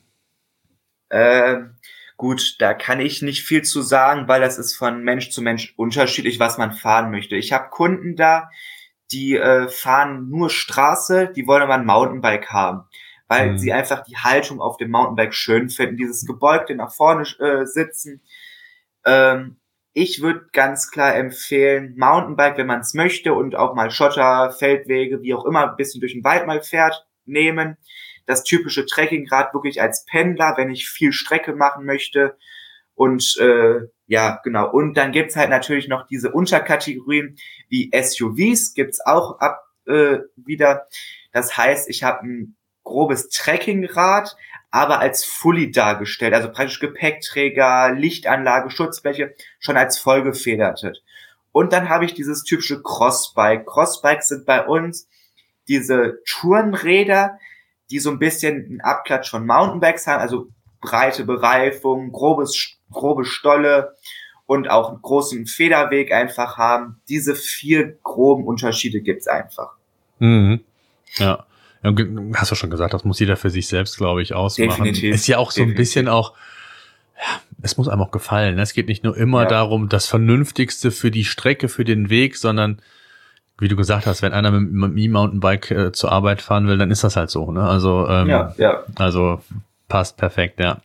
[1.10, 1.76] Ähm,
[2.18, 5.74] Gut, da kann ich nicht viel zu sagen, weil das ist von Mensch zu Mensch
[5.76, 7.36] unterschiedlich, was man fahren möchte.
[7.36, 8.50] Ich habe Kunden da,
[9.12, 12.84] die äh, fahren nur Straße, die wollen aber ein Mountainbike haben,
[13.28, 13.58] weil mhm.
[13.58, 18.22] sie einfach die Haltung auf dem Mountainbike schön finden, dieses gebeugte nach vorne äh, sitzen.
[19.06, 19.58] Ähm,
[19.92, 25.22] ich würde ganz klar empfehlen, Mountainbike, wenn man es möchte und auch mal Schotter, Feldwege,
[25.22, 27.78] wie auch immer, ein bisschen durch den Wald mal fährt, nehmen
[28.26, 32.38] das typische Trekkingrad wirklich als Pendler, wenn ich viel Strecke machen möchte.
[32.96, 34.70] Und äh, ja, genau.
[34.70, 37.38] Und dann gibt's halt natürlich noch diese Unterkategorien
[37.70, 40.88] wie SUVs, gibt's auch ab äh, wieder.
[41.32, 44.36] Das heißt, ich habe ein grobes Trekkingrad,
[44.72, 51.04] aber als Fully dargestellt, also praktisch Gepäckträger, Lichtanlage, Schutzbleche, schon als vollgefedertet.
[51.52, 53.66] Und dann habe ich dieses typische Crossbike.
[53.66, 55.08] Crossbikes sind bei uns
[55.68, 57.40] diese Tourenräder,
[57.92, 60.48] die so ein bisschen einen Abklatsch von Mountainbikes haben, also
[60.82, 63.96] breite Bereifung, grobes, grobe Stolle
[64.46, 67.02] und auch einen großen Federweg einfach haben.
[67.10, 69.72] Diese vier groben Unterschiede gibt's einfach.
[70.20, 70.62] Mhm.
[71.18, 71.46] Ja.
[71.84, 71.94] ja.
[72.36, 74.70] Hast du schon gesagt, das muss jeder für sich selbst, glaube ich, ausmachen.
[74.70, 75.16] Definitiv.
[75.16, 75.76] Ist ja auch so Definitiv.
[75.76, 76.34] ein bisschen auch,
[77.18, 78.56] ja, es muss einem auch gefallen.
[78.56, 78.62] Ne?
[78.62, 79.50] Es geht nicht nur immer ja.
[79.50, 82.82] darum, das Vernünftigste für die Strecke, für den Weg, sondern
[83.58, 86.92] wie du gesagt hast, wenn einer mit, mit E-Mountainbike äh, zur Arbeit fahren will, dann
[86.92, 87.52] ist das halt so.
[87.52, 87.64] Ne?
[87.64, 88.84] Also, ähm, ja, ja.
[88.96, 89.42] also
[89.88, 90.82] passt perfekt, ja.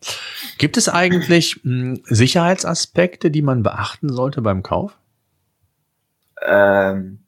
[0.58, 4.96] Gibt es eigentlich mh, hm, Sicherheitsaspekte, die man beachten sollte beim Kauf?
[6.42, 7.20] Ähm,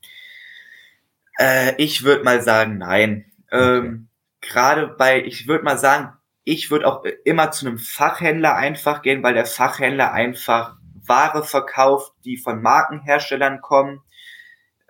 [1.38, 3.24] äh, ich würde mal sagen, nein.
[3.50, 3.78] Okay.
[3.78, 4.08] Ähm,
[4.40, 9.22] Gerade bei, ich würde mal sagen, ich würde auch immer zu einem Fachhändler einfach gehen,
[9.22, 10.76] weil der Fachhändler einfach
[11.06, 14.00] Ware verkauft, die von Markenherstellern kommen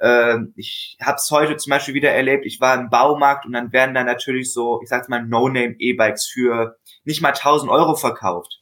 [0.03, 3.73] ähm, ich habe es heute zum Beispiel wieder erlebt, ich war im Baumarkt und dann
[3.73, 8.61] werden da natürlich so, ich sag's mal, No-Name-E-Bikes für nicht mal 1000 Euro verkauft.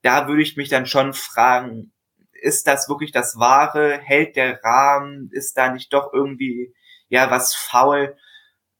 [0.00, 1.92] Da würde ich mich dann schon fragen,
[2.32, 3.98] ist das wirklich das Wahre?
[3.98, 5.28] Hält der Rahmen?
[5.30, 6.74] Ist da nicht doch irgendwie,
[7.08, 8.16] ja, was faul?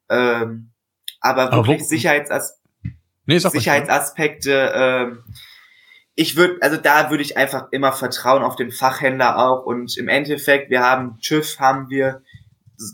[0.09, 0.73] Ähm,
[1.21, 2.61] aber wirklich aber Sicherheitsas
[3.27, 5.25] nee, Sicherheitsaspekte, ähm,
[6.23, 10.09] ich würde, also da würde ich einfach immer vertrauen auf den Fachhändler auch und im
[10.09, 12.23] Endeffekt, wir haben TÜV, haben wir,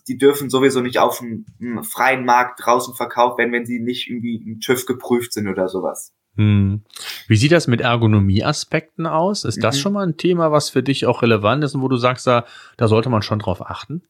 [0.09, 1.45] die dürfen sowieso nicht auf dem,
[1.85, 6.13] freien Markt draußen verkauft werden, wenn sie nicht irgendwie im TÜV geprüft sind oder sowas.
[6.37, 6.83] Hm.
[7.27, 9.45] Wie sieht das mit Ergonomieaspekten aus?
[9.45, 9.81] Ist das mhm.
[9.81, 12.47] schon mal ein Thema, was für dich auch relevant ist und wo du sagst, da,
[12.77, 14.03] da sollte man schon drauf achten?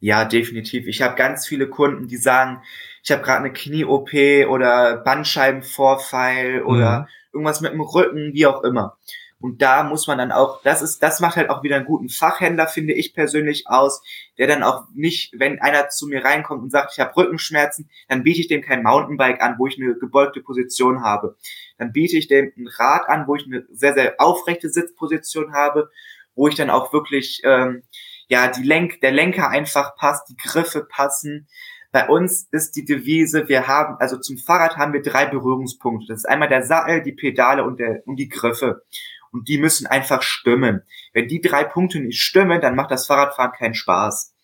[0.00, 0.86] Ja, definitiv.
[0.88, 2.62] Ich habe ganz viele Kunden, die sagen,
[3.04, 4.12] ich habe gerade eine Knie-OP
[4.48, 8.96] oder Bandscheibenvorfall oder mhm irgendwas mit dem Rücken, wie auch immer.
[9.42, 12.08] Und da muss man dann auch, das ist, das macht halt auch wieder einen guten
[12.08, 14.00] Fachhändler, finde ich persönlich aus,
[14.38, 18.22] der dann auch nicht, wenn einer zu mir reinkommt und sagt, ich habe Rückenschmerzen, dann
[18.22, 21.36] biete ich dem kein Mountainbike an, wo ich eine gebeugte Position habe.
[21.76, 25.90] Dann biete ich dem ein Rad an, wo ich eine sehr, sehr aufrechte Sitzposition habe,
[26.36, 27.82] wo ich dann auch wirklich, ähm,
[28.28, 31.48] ja, die Lenk, der Lenker einfach passt, die Griffe passen,
[31.92, 36.06] bei uns ist die Devise, wir haben, also zum Fahrrad haben wir drei Berührungspunkte.
[36.08, 38.82] Das ist einmal der Sattel, die Pedale und, der, und die Griffe.
[39.30, 40.82] Und die müssen einfach stimmen.
[41.12, 44.34] Wenn die drei Punkte nicht stimmen, dann macht das Fahrradfahren keinen Spaß.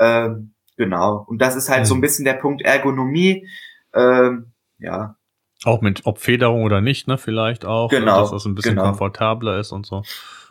[0.00, 1.24] Ähm, genau.
[1.28, 1.86] Und das ist halt mhm.
[1.86, 3.48] so ein bisschen der Punkt Ergonomie.
[3.92, 5.16] Ähm, ja.
[5.64, 7.88] Auch mit, ob Federung oder nicht, ne, vielleicht auch.
[7.88, 8.20] Genau.
[8.20, 8.88] Dass das ein bisschen genau.
[8.88, 10.02] komfortabler ist und so.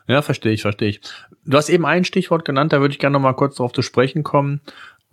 [0.08, 1.02] Ja, verstehe ich, verstehe ich.
[1.46, 3.82] Du hast eben ein Stichwort genannt, da würde ich gerne noch mal kurz darauf zu
[3.82, 4.62] sprechen kommen.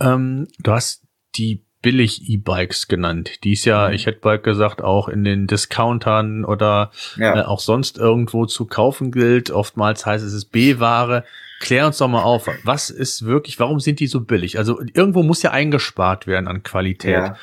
[0.01, 1.03] Ähm, du hast
[1.37, 3.95] die Billig-E-Bikes genannt, die es ja, mhm.
[3.95, 7.41] ich hätte bald gesagt, auch in den Discountern oder ja.
[7.41, 9.51] äh, auch sonst irgendwo zu kaufen gilt.
[9.51, 11.25] Oftmals heißt es, es ist B-Ware.
[11.61, 14.59] Klär uns doch mal auf, was ist wirklich, warum sind die so billig?
[14.59, 17.13] Also irgendwo muss ja eingespart werden an Qualität.
[17.13, 17.37] Ja.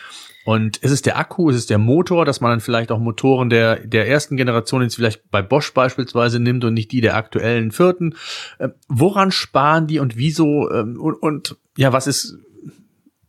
[0.47, 3.49] Und ist es der Akku, ist es der Motor, dass man dann vielleicht auch Motoren
[3.49, 7.71] der, der ersten Generation jetzt vielleicht bei Bosch beispielsweise nimmt und nicht die der aktuellen
[7.71, 8.15] vierten?
[8.57, 10.71] Äh, woran sparen die und wieso?
[10.71, 12.37] Ähm, und, und ja, was ist,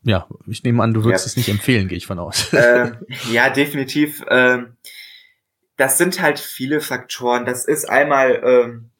[0.02, 1.30] ja, ich nehme an, du würdest ja.
[1.30, 2.52] es nicht empfehlen, gehe ich von aus.
[2.52, 2.96] Ähm,
[3.32, 4.24] ja, definitiv.
[4.28, 4.76] Ähm,
[5.76, 7.44] das sind halt viele Faktoren.
[7.46, 8.90] Das ist einmal ähm,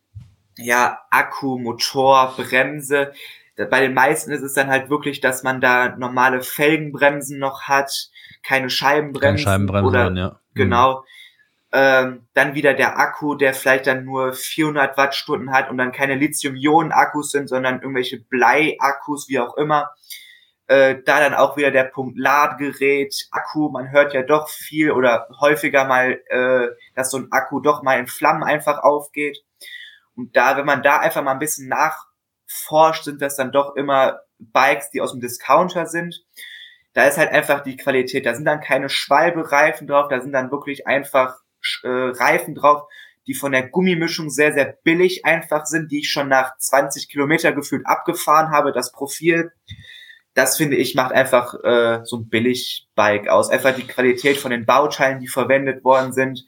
[0.57, 3.13] ja Akku, Motor, Bremse.
[3.57, 8.11] Bei den meisten ist es dann halt wirklich, dass man da normale Felgenbremsen noch hat,
[8.45, 9.21] keine Scheibenbremsen.
[9.21, 10.41] Keine Scheibenbremsen, oder, ja.
[10.55, 11.01] Genau.
[11.01, 11.05] Mhm.
[11.71, 16.15] Ähm, dann wieder der Akku, der vielleicht dann nur 400 Wattstunden hat und dann keine
[16.15, 19.91] Lithium-Ionen-Akkus sind, sondern irgendwelche Blei-Akkus, wie auch immer.
[20.69, 25.27] Äh, da dann auch wieder der Punkt Ladegerät, Akku, man hört ja doch viel oder
[25.41, 29.39] häufiger mal, äh, dass so ein Akku doch mal in Flammen einfach aufgeht.
[30.15, 34.21] Und da, wenn man da einfach mal ein bisschen nachforscht, sind das dann doch immer
[34.39, 36.23] Bikes, die aus dem Discounter sind.
[36.93, 40.51] Da ist halt einfach die Qualität, da sind dann keine Schwalbereifen drauf, da sind dann
[40.51, 41.39] wirklich einfach
[41.83, 42.83] äh, Reifen drauf,
[43.27, 47.53] die von der Gummimischung sehr, sehr billig einfach sind, die ich schon nach 20 Kilometer
[47.53, 48.73] gefühlt abgefahren habe.
[48.73, 49.53] Das Profil,
[50.39, 53.51] das finde ich, macht einfach äh, so ein Billig-Bike aus.
[53.51, 56.47] Einfach die Qualität von den Bauteilen, die verwendet worden sind.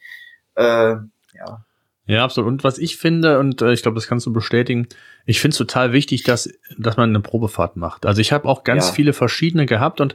[0.55, 1.65] Äh, ja.
[2.07, 2.49] Ja, absolut.
[2.49, 4.89] Und was ich finde, und äh, ich glaube, das kannst du bestätigen,
[5.27, 8.07] ich finde es total wichtig, dass, dass man eine Probefahrt macht.
[8.07, 8.95] Also ich habe auch ganz ja.
[8.95, 10.15] viele verschiedene gehabt und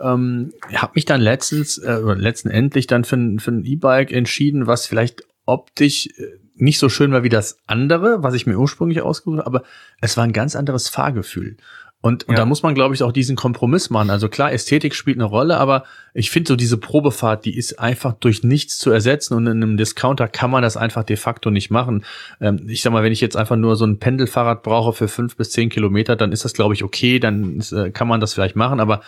[0.00, 4.86] ähm, habe mich dann letztens, äh, letzten endlich dann für, für ein E-Bike entschieden, was
[4.86, 9.38] vielleicht optisch äh, nicht so schön war wie das andere, was ich mir ursprünglich ausgesucht
[9.38, 9.62] habe, aber
[10.00, 11.56] es war ein ganz anderes Fahrgefühl.
[12.04, 12.40] Und, und ja.
[12.40, 14.10] da muss man, glaube ich, auch diesen Kompromiss machen.
[14.10, 18.12] Also klar, Ästhetik spielt eine Rolle, aber ich finde so diese Probefahrt, die ist einfach
[18.12, 21.70] durch nichts zu ersetzen und in einem Discounter kann man das einfach de facto nicht
[21.70, 22.04] machen.
[22.42, 25.36] Ähm, ich sag mal, wenn ich jetzt einfach nur so ein Pendelfahrrad brauche für fünf
[25.36, 28.34] bis zehn Kilometer, dann ist das, glaube ich, okay, dann ist, äh, kann man das
[28.34, 29.00] vielleicht machen, aber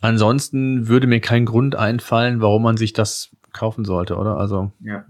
[0.00, 4.38] ansonsten würde mir kein Grund einfallen, warum man sich das kaufen sollte, oder?
[4.38, 4.72] Also.
[4.80, 5.04] Ja.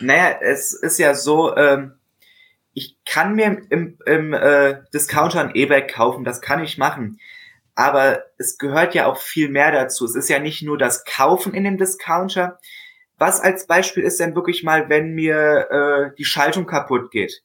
[0.00, 1.92] Naja, es ist ja so, ähm,
[2.72, 7.18] ich kann mir im, im äh, Discounter ein E-Bike kaufen, das kann ich machen.
[7.74, 10.04] Aber es gehört ja auch viel mehr dazu.
[10.04, 12.58] Es ist ja nicht nur das Kaufen in dem Discounter.
[13.16, 17.42] Was als Beispiel ist denn wirklich mal, wenn mir äh, die Schaltung kaputt geht?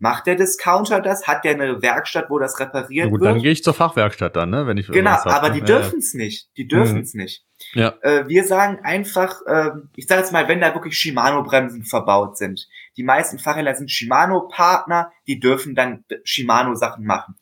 [0.00, 1.26] Macht der Discounter das?
[1.26, 3.30] Hat der eine Werkstatt, wo das repariert Na gut, wird?
[3.30, 4.66] Dann gehe ich zur Fachwerkstatt dann, ne?
[4.66, 6.56] Wenn ich genau, aber die dürfen es nicht.
[6.56, 7.22] Die dürfen es mhm.
[7.22, 7.44] nicht.
[7.72, 7.94] Ja.
[8.02, 12.68] Äh, wir sagen einfach, äh, ich sage jetzt mal, wenn da wirklich Shimano-Bremsen verbaut sind.
[12.98, 17.36] Die meisten Fachhändler sind Shimano-Partner, die dürfen dann Shimano-Sachen machen.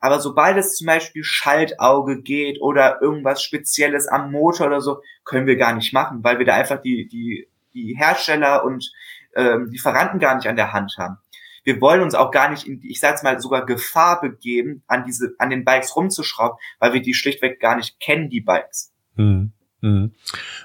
[0.00, 5.46] Aber sobald es zum Beispiel Schaltauge geht oder irgendwas Spezielles am Motor oder so, können
[5.46, 8.90] wir gar nicht machen, weil wir da einfach die, die, die Hersteller und
[9.36, 11.18] ähm, Lieferanten gar nicht an der Hand haben
[11.64, 15.34] wir wollen uns auch gar nicht in, ich sag's mal, sogar Gefahr begeben, an diese,
[15.38, 18.92] an den Bikes rumzuschrauben, weil wir die schlichtweg gar nicht kennen, die Bikes.
[19.16, 19.52] Hm.
[19.82, 20.12] Hm.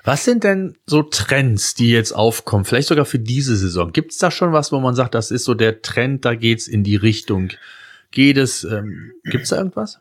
[0.03, 2.65] Was sind denn so Trends, die jetzt aufkommen?
[2.65, 3.91] Vielleicht sogar für diese Saison.
[3.91, 6.67] Gibt es da schon was, wo man sagt, das ist so der Trend, da geht's
[6.67, 7.49] in die Richtung?
[8.11, 8.63] Geht es?
[8.63, 9.99] Ähm, Gibt es da irgendwas?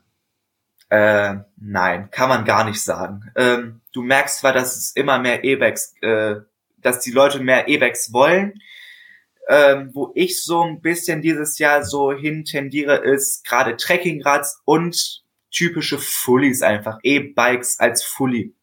[0.90, 3.32] Äh, nein, kann man gar nicht sagen.
[3.36, 6.36] Ähm, du merkst zwar, dass es immer mehr E-Bikes, äh,
[6.76, 8.60] dass die Leute mehr E-Bikes wollen,
[9.48, 15.98] ähm, wo ich so ein bisschen dieses Jahr so hintendiere, ist gerade Trekkingrads und typische
[15.98, 18.55] Fullies einfach, E-Bikes als Fully.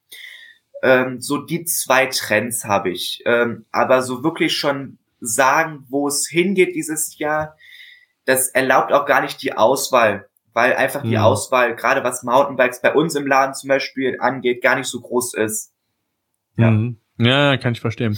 [0.84, 3.24] Ähm, so die zwei Trends habe ich.
[3.26, 7.56] Ähm, aber so wirklich schon sagen, wo es hingeht dieses Jahr,
[8.26, 11.24] das erlaubt auch gar nicht die Auswahl, weil einfach die mhm.
[11.24, 15.36] Auswahl, gerade was Mountainbikes bei uns im Laden zum Beispiel angeht, gar nicht so groß
[15.36, 15.74] ist.
[16.58, 16.98] Ja, mhm.
[17.18, 18.18] ja kann ich verstehen.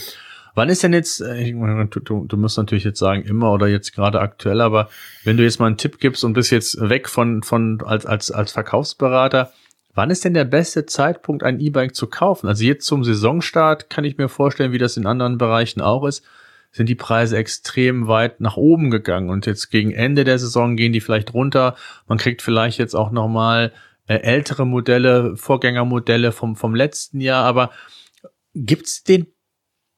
[0.55, 3.93] Wann ist denn jetzt, äh, du, du, du musst natürlich jetzt sagen, immer oder jetzt
[3.93, 4.89] gerade aktuell, aber
[5.23, 8.31] wenn du jetzt mal einen Tipp gibst und bist jetzt weg von, von als, als,
[8.31, 9.51] als Verkaufsberater,
[9.95, 12.47] wann ist denn der beste Zeitpunkt, ein E-Bike zu kaufen?
[12.47, 16.23] Also jetzt zum Saisonstart kann ich mir vorstellen, wie das in anderen Bereichen auch ist,
[16.71, 20.91] sind die Preise extrem weit nach oben gegangen und jetzt gegen Ende der Saison gehen
[20.91, 21.75] die vielleicht runter.
[22.07, 23.71] Man kriegt vielleicht jetzt auch nochmal
[24.07, 27.71] äh, ältere Modelle, Vorgängermodelle vom, vom letzten Jahr, aber
[28.53, 29.27] gibt's den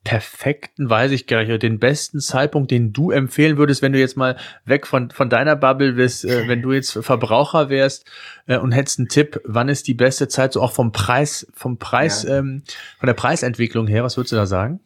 [0.07, 4.15] perfekten, weiß ich gar nicht, den besten Zeitpunkt, den du empfehlen würdest, wenn du jetzt
[4.15, 8.09] mal weg von, von deiner Bubble bist, äh, wenn du jetzt Verbraucher wärst
[8.45, 11.77] äh, und hättest einen Tipp, wann ist die beste Zeit, so auch vom Preis, vom
[11.77, 12.37] Preis, ja.
[12.37, 12.63] ähm,
[12.99, 14.79] von der Preisentwicklung her, was würdest du da sagen?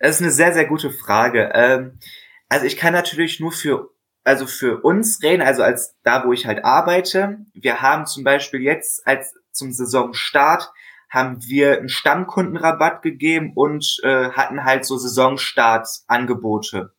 [0.00, 1.52] Das ist eine sehr, sehr gute Frage.
[1.54, 2.00] Ähm,
[2.48, 3.90] also ich kann natürlich nur für
[4.24, 7.38] also für uns reden, also als da, wo ich halt arbeite.
[7.54, 10.70] Wir haben zum Beispiel jetzt als zum Saisonstart
[11.08, 16.94] haben wir einen Stammkundenrabatt gegeben und äh, hatten halt so Saisonstartsangebote.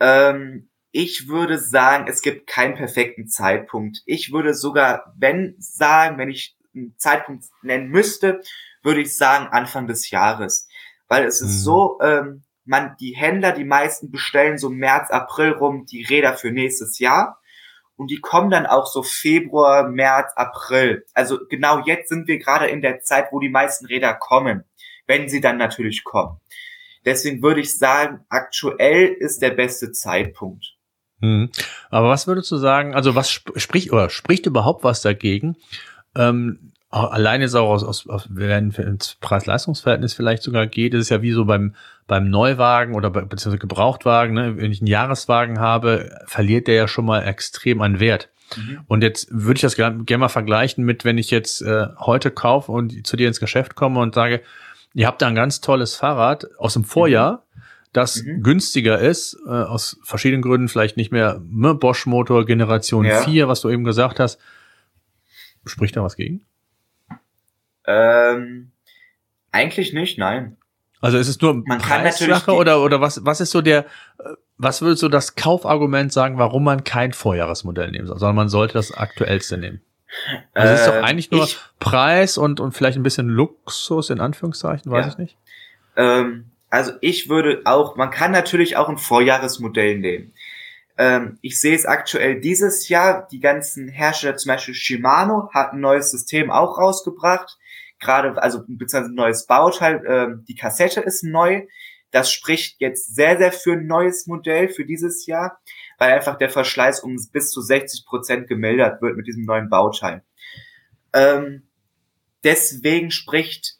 [0.00, 4.02] Ähm, ich würde sagen, es gibt keinen perfekten Zeitpunkt.
[4.06, 8.40] Ich würde sogar, wenn sagen, wenn ich einen Zeitpunkt nennen müsste,
[8.82, 10.68] würde ich sagen Anfang des Jahres.
[11.08, 11.62] Weil es ist mhm.
[11.64, 16.50] so, ähm, man, die Händler, die meisten bestellen so März, April rum die Räder für
[16.50, 17.40] nächstes Jahr
[17.96, 21.04] und die kommen dann auch so Februar, März, April.
[21.14, 24.64] Also genau jetzt sind wir gerade in der Zeit, wo die meisten Räder kommen,
[25.06, 26.40] wenn sie dann natürlich kommen.
[27.04, 30.74] Deswegen würde ich sagen, aktuell ist der beste Zeitpunkt.
[31.20, 31.50] Hm.
[31.88, 35.56] Aber was würdest du sagen, also was sp spricht oder spricht überhaupt was dagegen?
[36.14, 41.08] Ähm, alleine ist auch aus, aus, aus wenn ins Preis-Leistungs-Verhältnis vielleicht sogar geht, ist es
[41.08, 41.74] ja wie so beim,
[42.06, 44.56] beim Neuwagen oder bei, beziehungsweise Gebrauchtwagen, ne?
[44.56, 48.30] wenn ich einen Jahreswagen habe, verliert der ja schon mal extrem an Wert.
[48.56, 48.80] Mhm.
[48.86, 52.70] Und jetzt würde ich das gerne mal vergleichen mit, wenn ich jetzt äh, heute kaufe
[52.70, 54.42] und zu dir ins Geschäft komme und sage,
[54.94, 57.60] ihr habt da ein ganz tolles Fahrrad aus dem Vorjahr, mhm.
[57.92, 58.42] das mhm.
[58.42, 63.22] günstiger ist, äh, aus verschiedenen Gründen, vielleicht nicht mehr ne, Bosch Motor Generation ja.
[63.22, 64.38] 4, was du eben gesagt hast.
[65.64, 66.46] Spricht da was gegen?
[67.86, 68.70] Ähm,
[69.52, 70.56] eigentlich nicht, nein.
[71.00, 73.80] Also ist es nur Man Preissache oder, oder was, was ist so der,
[74.18, 78.48] äh, was würdest du das Kaufargument sagen, warum man kein Vorjahresmodell nehmen soll, sondern man
[78.48, 79.80] sollte das aktuellste nehmen?
[80.54, 84.08] Also es ist doch Ähm, eigentlich nur ich- Preis und, und vielleicht ein bisschen Luxus
[84.10, 85.12] in Anführungszeichen, weiß Ja.
[85.12, 85.36] ich nicht.
[85.96, 90.32] Ähm, also ich würde auch, man kann natürlich auch ein Vorjahresmodell nehmen.
[90.98, 95.80] Ähm, ich sehe es aktuell dieses Jahr, die ganzen Hersteller, zum Beispiel Shimano, hat ein
[95.80, 97.58] neues System auch rausgebracht.
[98.06, 101.66] Gerade, also beziehungsweise ein neues Bauteil, ähm, die Kassette ist neu.
[102.12, 105.58] Das spricht jetzt sehr, sehr für ein neues Modell für dieses Jahr,
[105.98, 110.22] weil einfach der Verschleiß um bis zu 60 Prozent gemildert wird mit diesem neuen Bauteil.
[111.12, 111.66] Ähm,
[112.44, 113.78] deswegen spricht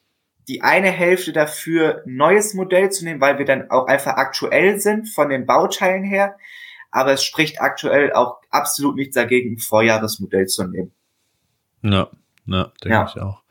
[0.48, 4.80] die eine Hälfte dafür, ein neues Modell zu nehmen, weil wir dann auch einfach aktuell
[4.80, 6.36] sind von den Bauteilen her.
[6.90, 10.92] Aber es spricht aktuell auch absolut nichts dagegen, ein Vorjahresmodell zu nehmen.
[11.82, 12.10] Ja,
[12.46, 13.06] ja, denke Ja.
[13.08, 13.45] ich auch.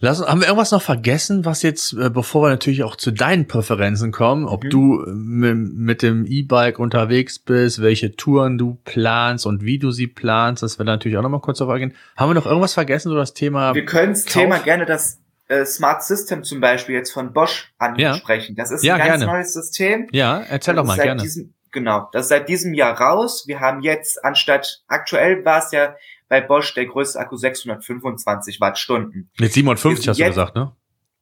[0.00, 3.48] Lass, haben wir irgendwas noch vergessen, was jetzt, äh, bevor wir natürlich auch zu deinen
[3.48, 4.70] Präferenzen kommen, ob Mhm.
[4.70, 10.06] du äh, mit, dem E-Bike unterwegs bist, welche Touren du planst und wie du sie
[10.06, 11.94] planst, das wäre natürlich auch nochmal kurz darauf eingehen.
[12.16, 13.74] Haben wir noch irgendwas vergessen, so das Thema?
[13.74, 15.18] Wir können das Thema gerne das
[15.48, 18.54] äh, Smart System zum Beispiel jetzt von Bosch ansprechen.
[18.54, 19.32] Das ist Ja, ein ganz gerne.
[19.32, 20.06] neues System.
[20.12, 21.22] Ja, erzähl Das doch mal gerne.
[21.22, 23.44] Diesem, genau, das ist seit diesem Jahr raus.
[23.48, 25.96] Wir haben jetzt anstatt, aktuell war es ja
[26.28, 29.30] bei Bosch der größte Akku 625 Wattstunden.
[29.38, 30.72] Mit 57 wir hast du jetzt- gesagt, ne?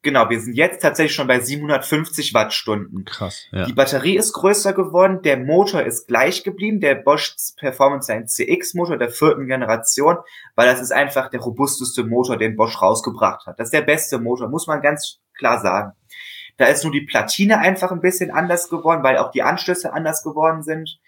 [0.02, 3.04] Genau, wir sind jetzt tatsächlich schon bei 750 Wattstunden.
[3.06, 3.64] Krass, ja.
[3.64, 8.74] Die Batterie ist größer geworden, der Motor ist gleich geblieben, der Bosch Performance Line CX
[8.74, 10.18] Motor der vierten Generation,
[10.54, 13.58] weil das ist einfach der robusteste Motor, den Bosch rausgebracht hat.
[13.58, 15.92] Das ist der beste Motor, muss man ganz klar sagen.
[16.56, 20.22] Da ist nur die Platine einfach ein bisschen anders geworden, weil auch die Anschlüsse anders
[20.22, 21.00] geworden sind.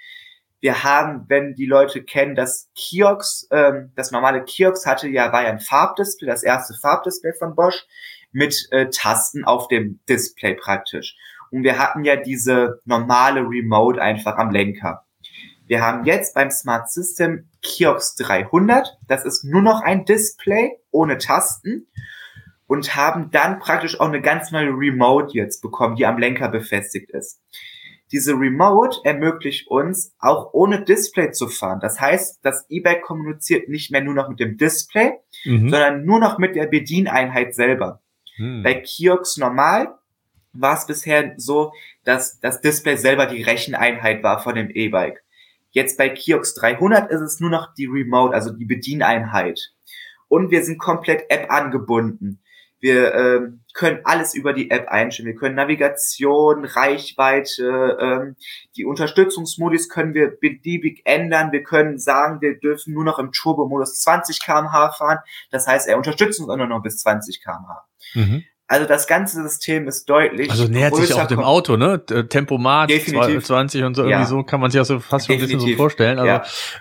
[0.60, 5.44] Wir haben, wenn die Leute kennen, das Kiox, ähm, das normale Kiox hatte ja, war
[5.44, 7.86] ja ein Farbdisplay, das erste Farbdisplay von Bosch
[8.32, 11.16] mit äh, Tasten auf dem Display praktisch.
[11.50, 15.04] Und wir hatten ja diese normale Remote einfach am Lenker.
[15.66, 18.98] Wir haben jetzt beim Smart System Kiox 300.
[19.06, 21.86] Das ist nur noch ein Display ohne Tasten
[22.66, 27.10] und haben dann praktisch auch eine ganz neue Remote jetzt bekommen, die am Lenker befestigt
[27.10, 27.40] ist.
[28.10, 31.80] Diese Remote ermöglicht uns auch ohne Display zu fahren.
[31.80, 35.12] Das heißt, das E-Bike kommuniziert nicht mehr nur noch mit dem Display,
[35.44, 35.68] Mhm.
[35.68, 38.00] sondern nur noch mit der Bedieneinheit selber.
[38.36, 38.62] Hm.
[38.62, 39.94] Bei Kiox normal
[40.52, 41.72] war es bisher so,
[42.04, 45.22] dass das Display selber die Recheneinheit war von dem E-Bike.
[45.70, 49.72] Jetzt bei Kiox 300 ist es nur noch die Remote, also die Bedieneinheit.
[50.28, 52.40] Und wir sind komplett App angebunden.
[52.80, 55.26] Wir ähm, können alles über die App einstellen.
[55.26, 58.36] Wir können Navigation, Reichweite, ähm,
[58.76, 61.52] die Unterstützungsmodis können wir beliebig ändern.
[61.52, 65.18] Wir können sagen, wir dürfen nur noch im Turbo-Modus 20 km/h fahren.
[65.50, 67.86] Das heißt, er unterstützt uns auch nur noch bis 20 km/h.
[68.14, 68.44] Mhm.
[68.70, 70.50] Also das ganze System ist deutlich.
[70.50, 72.04] Also nähert sich auch dem Auto, ne?
[72.04, 73.44] T- Tempomat Definitiv.
[73.46, 74.26] 20 und so irgendwie Ja.
[74.26, 76.18] so kann man sich auch so fast schon ein bisschen so vorstellen.
[76.18, 76.28] Also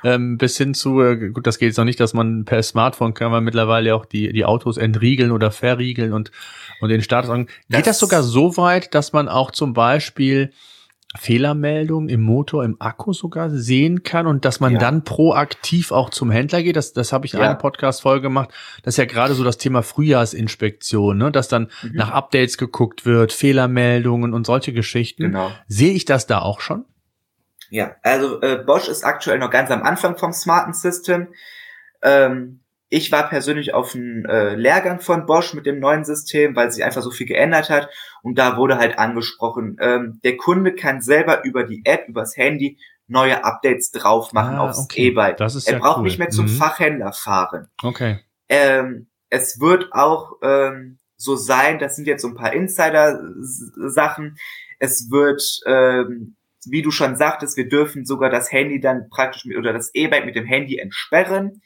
[0.03, 0.13] Ja.
[0.15, 3.13] ähm, bis hin zu, äh, gut, das geht jetzt noch nicht, dass man per Smartphone
[3.13, 6.31] kann man mittlerweile auch die, die Autos entriegeln oder verriegeln und,
[6.81, 7.45] und den Status an.
[7.69, 10.51] Geht das, Das- sogar so weit, dass man auch zum Beispiel
[11.15, 14.79] Fehlermeldungen im Motor, im Akku sogar sehen kann und dass man Ja.
[14.79, 16.75] dann proaktiv auch zum Händler geht.
[16.75, 17.45] Das, das habe ich in Ja.
[17.45, 18.49] einer Podcast-Folge gemacht.
[18.83, 21.31] Das ist ja gerade so das Thema Frühjahrsinspektion, ne?
[21.31, 21.91] dass dann Mhm.
[21.93, 25.23] nach Updates geguckt wird, Fehlermeldungen und solche Geschichten.
[25.23, 25.51] Genau.
[25.67, 26.85] Sehe ich das da auch schon?
[27.69, 31.29] Ja, also äh, Bosch ist aktuell noch ganz am Anfang vom smarten System.
[32.01, 32.59] Ähm,
[32.89, 36.83] ich war persönlich auf einem äh, Lehrgang von Bosch mit dem neuen System, weil sich
[36.83, 37.89] einfach so viel geändert hat.
[38.21, 42.77] Und da wurde halt angesprochen, ähm, der Kunde kann selber über die App, übers Handy
[43.07, 45.07] neue Updates drauf machen Ah, aufs okay.
[45.07, 45.37] E-Bike.
[45.37, 46.03] Das ist Er ja braucht cool.
[46.03, 46.49] nicht mehr zum Mhm.
[46.57, 47.67] Fachhändler fahren.
[47.83, 48.19] Okay.
[48.49, 54.37] Ähm, es wird auch ähm, so sein, das sind jetzt so ein paar Insider-Sachen.
[54.79, 56.35] Es wird, ähm,
[56.65, 60.25] wie du schon sagtest, wir dürfen sogar das Handy dann praktisch mit oder das E-Bike
[60.25, 61.61] mit dem Handy entsperren,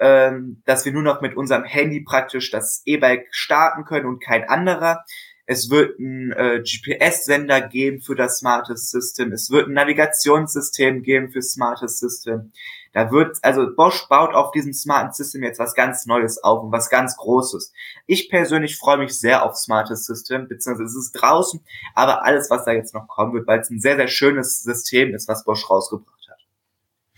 [0.00, 4.48] ähm, dass wir nur noch mit unserem Handy praktisch das E-Bike starten können und kein
[4.48, 5.04] anderer.
[5.46, 9.32] Es wird ein äh, GPS-Sender geben für das Smartes System.
[9.32, 12.52] Es wird ein Navigationssystem geben für Smartes System.
[12.92, 16.72] Da wird, also Bosch baut auf diesem smarten System jetzt was ganz Neues auf und
[16.72, 17.72] was ganz Großes.
[18.06, 21.60] Ich persönlich freue mich sehr auf Smartes System, beziehungsweise es ist draußen,
[21.94, 25.14] aber alles, was da jetzt noch kommen wird, weil es ein sehr, sehr schönes System
[25.14, 26.17] ist, was Bosch rausgebracht hat.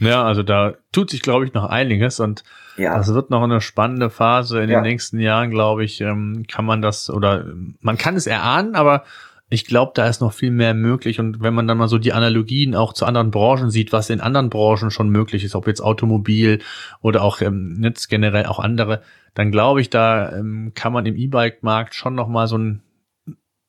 [0.00, 2.42] Ja, also da tut sich, glaube ich, noch einiges und
[2.76, 4.80] Ja, das wird noch eine spannende Phase in Ja.
[4.80, 8.74] den nächsten Jahren, glaube ich, ähm, kann man das oder ähm, man kann es erahnen,
[8.74, 9.04] aber
[9.52, 11.18] ich glaube, da ist noch viel mehr möglich.
[11.18, 14.20] Und wenn man dann mal so die Analogien auch zu anderen Branchen sieht, was in
[14.20, 16.60] anderen Branchen schon möglich ist, ob jetzt Automobil
[17.02, 19.02] oder auch ähm, jetzt generell auch andere,
[19.34, 22.82] dann glaube ich, da ähm, kann man im E-Bike-Markt schon noch mal so ein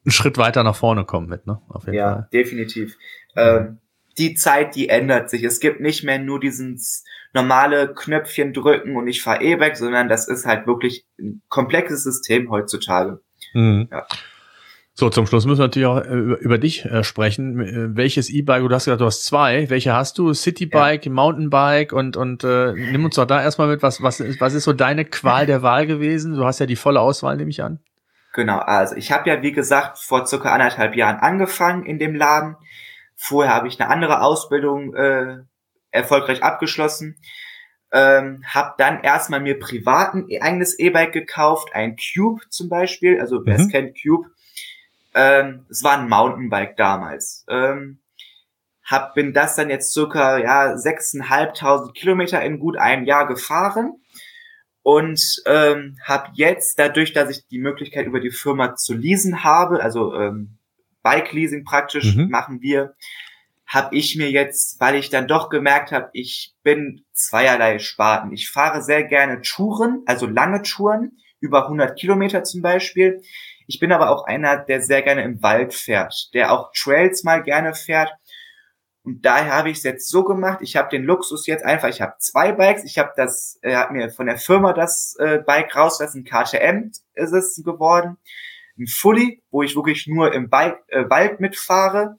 [0.03, 1.61] einen Schritt weiter nach vorne kommen mit, ne?
[1.69, 2.27] Auf jeden ja, Fall.
[2.34, 2.97] definitiv.
[3.36, 3.77] Ähm,
[4.18, 5.43] die Zeit, die ändert sich.
[5.43, 6.80] Es gibt nicht mehr nur diesen
[7.34, 12.49] normale Knöpfchen drücken und ich fahre E-Bike, sondern das ist halt wirklich ein komplexes System
[12.49, 13.22] heutzutage.
[13.53, 13.88] Mhm.
[13.91, 14.05] Ja.
[14.93, 17.59] So, zum Schluss müssen wir natürlich auch äh, über, über dich äh, sprechen.
[17.62, 19.70] Äh, welches E-Bike, du hast gesagt, du hast zwei.
[19.70, 20.34] Welche hast du?
[20.34, 21.12] Citybike, ja.
[21.12, 24.74] Mountainbike und, und äh, nimm uns doch da erstmal mit, was, was, was ist so
[24.74, 26.36] deine Qual der Wahl gewesen?
[26.36, 27.80] Du hast ja die volle Auswahl, nehme ich an.
[28.34, 32.55] Genau, also ich habe ja, wie gesagt, vor circa anderthalb Jahren angefangen in dem Laden.
[33.24, 35.38] Vorher habe ich eine andere Ausbildung äh,
[35.91, 37.19] erfolgreich abgeschlossen.
[37.91, 43.45] Ähm, habe dann erstmal mir privat ein eigenes E-Bike gekauft, ein Cube zum Beispiel, also
[43.45, 43.65] wer mhm.
[43.65, 44.32] es kennt, Cube.
[45.13, 47.45] Ähm, es war ein Mountainbike damals.
[47.47, 47.99] Ähm,
[48.84, 54.01] hab, bin das dann jetzt circa ja, 6.500 Kilometer in gut einem Jahr gefahren
[54.82, 59.84] und ähm, habe jetzt, dadurch, dass ich die Möglichkeit über die Firma zu leasen habe,
[59.84, 60.57] also ähm,
[61.03, 62.29] Bike Leasing praktisch mhm.
[62.29, 62.95] machen wir,
[63.71, 68.33] habe ich mir jetzt, weil ich dann doch gemerkt habe, ich bin zweierlei Sparten.
[68.33, 73.21] Ich fahre sehr gerne Touren, also lange Touren, über 100 Kilometer zum Beispiel.
[73.67, 77.41] Ich bin aber auch einer, der sehr gerne im Wald fährt, der auch Trails mal
[77.43, 78.11] gerne fährt.
[79.03, 80.59] Und daher habe ich es jetzt so gemacht.
[80.61, 81.87] Ich habe den Luxus jetzt einfach.
[81.87, 82.83] Ich habe zwei Bikes.
[82.83, 86.23] Ich habe das, er äh, hat mir von der Firma das äh, Bike rausgelassen.
[86.23, 88.17] KTM ist es geworden.
[88.78, 92.17] Ein Fully, wo ich wirklich nur im Bike, äh, Wald mitfahre.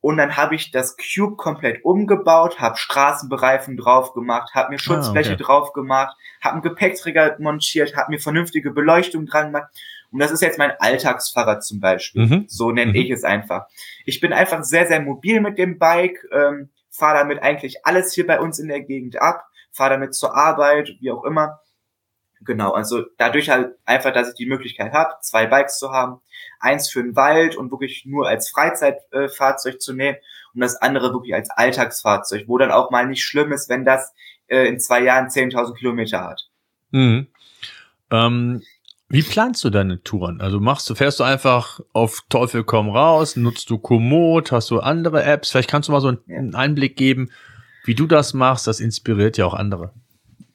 [0.00, 5.30] Und dann habe ich das Cube komplett umgebaut, habe Straßenbereifen drauf gemacht, habe mir Schutzfläche
[5.30, 5.44] ah, okay.
[5.44, 9.70] drauf gemacht, habe einen Gepäckträger montiert, habe mir vernünftige Beleuchtung dran gemacht.
[10.10, 12.26] Und das ist jetzt mein Alltagsfahrrad zum Beispiel.
[12.26, 12.44] Mhm.
[12.48, 12.96] So nenne mhm.
[12.96, 13.66] ich es einfach.
[14.04, 18.26] Ich bin einfach sehr, sehr mobil mit dem Bike, ähm, fahre damit eigentlich alles hier
[18.26, 21.60] bei uns in der Gegend ab, fahre damit zur Arbeit, wie auch immer.
[22.44, 26.20] Genau, also dadurch halt einfach, dass ich die Möglichkeit habe, zwei Bikes zu haben,
[26.58, 30.16] eins für den Wald und wirklich nur als Freizeitfahrzeug äh, zu nehmen
[30.54, 34.12] und das andere wirklich als Alltagsfahrzeug, wo dann auch mal nicht schlimm ist, wenn das
[34.48, 36.48] äh, in zwei Jahren 10.000 Kilometer hat.
[36.90, 37.28] Mhm.
[38.10, 38.62] Ähm,
[39.08, 40.40] wie planst du deine Touren?
[40.40, 44.80] Also machst du, fährst du einfach auf Teufel komm raus, nutzt du Komoot, hast du
[44.80, 45.50] andere Apps?
[45.50, 47.30] Vielleicht kannst du mal so einen Einblick geben,
[47.84, 48.66] wie du das machst.
[48.66, 49.92] Das inspiriert ja auch andere.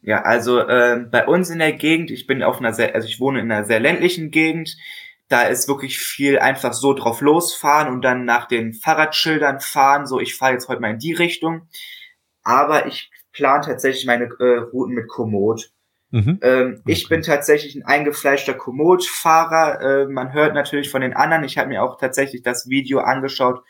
[0.08, 3.20] Ja, also äh, bei uns in der Gegend, ich bin auf einer sehr, also ich
[3.20, 4.78] wohne in einer sehr ländlichen Gegend,
[5.28, 10.22] da ist wirklich viel einfach so drauf losfahren und dann nach den Fahrradschildern fahren, so
[10.22, 11.68] ich fahre jetzt heute mal in die Richtung.
[12.42, 15.72] Aber ich plane tatsächlich meine äh, Routen mit Komoot.
[16.12, 16.40] Mhm.
[16.42, 16.92] Ähm, okay.
[16.94, 19.82] Ich bin tatsächlich ein eingefleischter Komoot-Fahrer.
[19.82, 21.44] Äh, man hört natürlich von den anderen.
[21.44, 23.62] Ich habe mir auch tatsächlich das Video angeschaut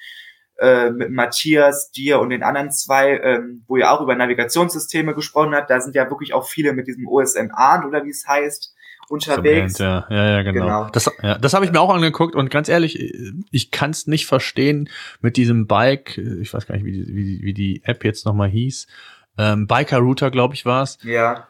[0.59, 5.55] äh, mit Matthias, dir und den anderen zwei, ähm, wo ihr auch über Navigationssysteme gesprochen
[5.55, 5.69] habt.
[5.69, 8.73] Da sind ja wirklich auch viele mit diesem OSM Arndt oder wie es heißt
[9.09, 9.77] unterwegs.
[9.77, 10.05] ja.
[10.09, 10.65] ja, ja, genau.
[10.65, 10.89] genau.
[10.89, 13.13] Das, ja, das habe ich mir auch angeguckt und ganz ehrlich,
[13.51, 14.89] ich kann es nicht verstehen
[15.21, 16.17] mit diesem Bike.
[16.17, 18.87] Ich weiß gar nicht, wie die, wie, wie die App jetzt nochmal hieß.
[19.37, 20.97] Ähm, Biker Router, glaube ich, war es.
[21.03, 21.47] Ja.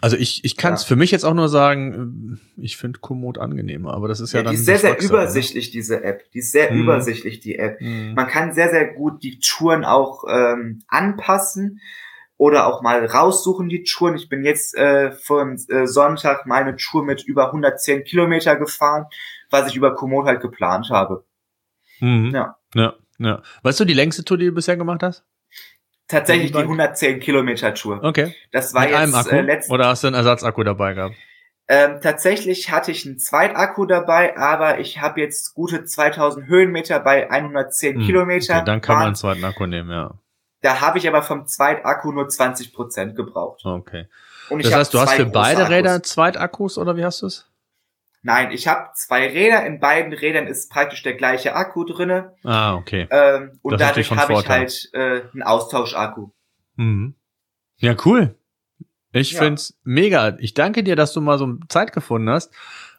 [0.00, 0.88] Also ich, ich kann es ja.
[0.88, 4.44] für mich jetzt auch nur sagen, ich finde Komoot angenehmer, aber das ist ja, ja
[4.44, 4.52] dann.
[4.52, 4.98] Die ist sehr, sehr ne?
[4.98, 6.30] übersichtlich, diese App.
[6.32, 6.80] Die ist sehr hm.
[6.80, 7.78] übersichtlich, die App.
[7.80, 8.14] Hm.
[8.14, 11.80] Man kann sehr, sehr gut die Touren auch ähm, anpassen
[12.36, 14.16] oder auch mal raussuchen, die Touren.
[14.16, 19.06] Ich bin jetzt äh, von äh, Sonntag meine Tour mit über 110 Kilometer gefahren,
[19.50, 21.24] was ich über Komoot halt geplant habe.
[22.00, 22.32] Mhm.
[22.34, 22.56] Ja.
[22.74, 23.42] Ja, ja.
[23.62, 25.24] Weißt du die längste Tour, die du bisher gemacht hast?
[26.14, 28.02] Tatsächlich die 110 Kilometer Tour.
[28.02, 28.34] Okay.
[28.52, 29.34] Das war Mit jetzt einem Akku?
[29.34, 31.16] Äh, letzt Oder hast du einen Ersatzakku dabei gehabt?
[31.66, 37.30] Ähm, tatsächlich hatte ich einen Zweitakku dabei, aber ich habe jetzt gute 2000 Höhenmeter bei
[37.30, 38.56] 110 hm, Kilometer.
[38.56, 40.12] Okay, dann kann man einen zweiten Akku nehmen, ja.
[40.60, 43.64] Da habe ich aber vom Zweitakku nur 20 Prozent gebraucht.
[43.64, 44.06] Okay.
[44.50, 47.50] Und das heißt, du hast für beide Räder Zweitakkus oder wie hast du es?
[48.26, 49.66] Nein, ich habe zwei Räder.
[49.66, 52.34] In beiden Rädern ist praktisch der gleiche Akku drinne.
[52.42, 53.06] Ah, okay.
[53.10, 56.30] Ähm, und das dadurch habe ich halt äh, einen Austauschakku.
[56.76, 57.16] Mhm.
[57.76, 58.34] Ja, cool.
[59.12, 59.40] Ich ja.
[59.40, 60.38] find's mega.
[60.38, 62.50] Ich danke dir, dass du mal so Zeit gefunden hast.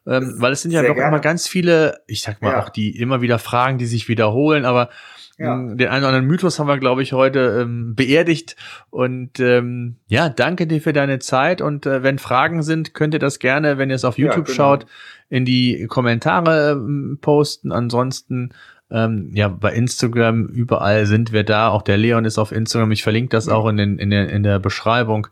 [0.06, 1.08] Ähm, weil es sind ja doch gerne.
[1.10, 2.64] immer ganz viele, ich sag mal ja.
[2.64, 4.92] auch die immer wieder Fragen, die sich wiederholen, aber
[5.38, 5.56] ja.
[5.58, 8.56] Den einen oder anderen Mythos haben wir, glaube ich, heute ähm, beerdigt.
[8.90, 11.62] Und ähm, ja, danke dir für deine Zeit.
[11.62, 14.54] Und äh, wenn Fragen sind, könnt ihr das gerne, wenn ihr es auf YouTube ja,
[14.54, 14.56] genau.
[14.56, 14.86] schaut,
[15.30, 17.74] in die Kommentare ähm, posten.
[17.74, 18.54] Ansonsten
[18.92, 21.70] ähm, ja, bei Instagram, überall sind wir da.
[21.70, 22.92] Auch der Leon ist auf Instagram.
[22.92, 23.54] Ich verlinke das ja.
[23.54, 25.28] auch in, den, in, der, in der Beschreibung.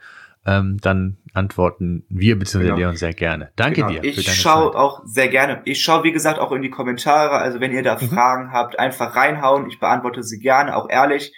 [0.46, 2.64] Ähm, dann antworten wir bzw.
[2.64, 2.76] Genau.
[2.76, 3.52] Leon sehr gerne.
[3.56, 4.02] Danke genau.
[4.02, 4.04] dir.
[4.04, 5.62] Ich schaue auch sehr gerne.
[5.66, 7.38] Ich schaue, wie gesagt, auch in die Kommentare.
[7.38, 8.10] Also wenn ihr da mhm.
[8.10, 9.70] Fragen habt, einfach reinhauen.
[9.70, 11.34] Ich beantworte sie gerne, auch ehrlich.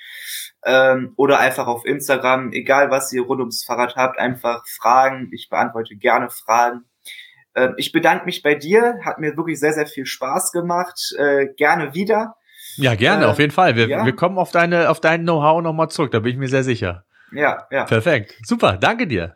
[0.65, 5.29] Ähm, oder einfach auf Instagram, egal was ihr rund ums Fahrrad habt, einfach Fragen.
[5.31, 6.85] Ich beantworte gerne Fragen.
[7.53, 10.99] äh, ich bedanke mich bei dir, hat mir wirklich sehr, sehr viel Spaß gemacht.
[11.19, 12.35] Äh, gerne wieder.
[12.77, 13.75] Ja, gerne, äh, auf jeden Fall.
[13.75, 14.05] Wir, ja.
[14.05, 17.05] wir kommen auf deine, auf dein Know-how nochmal zurück, da bin ich mir sehr sicher.
[17.35, 17.83] Ja, ja.
[17.85, 18.35] Perfekt.
[18.45, 19.33] Super, danke dir.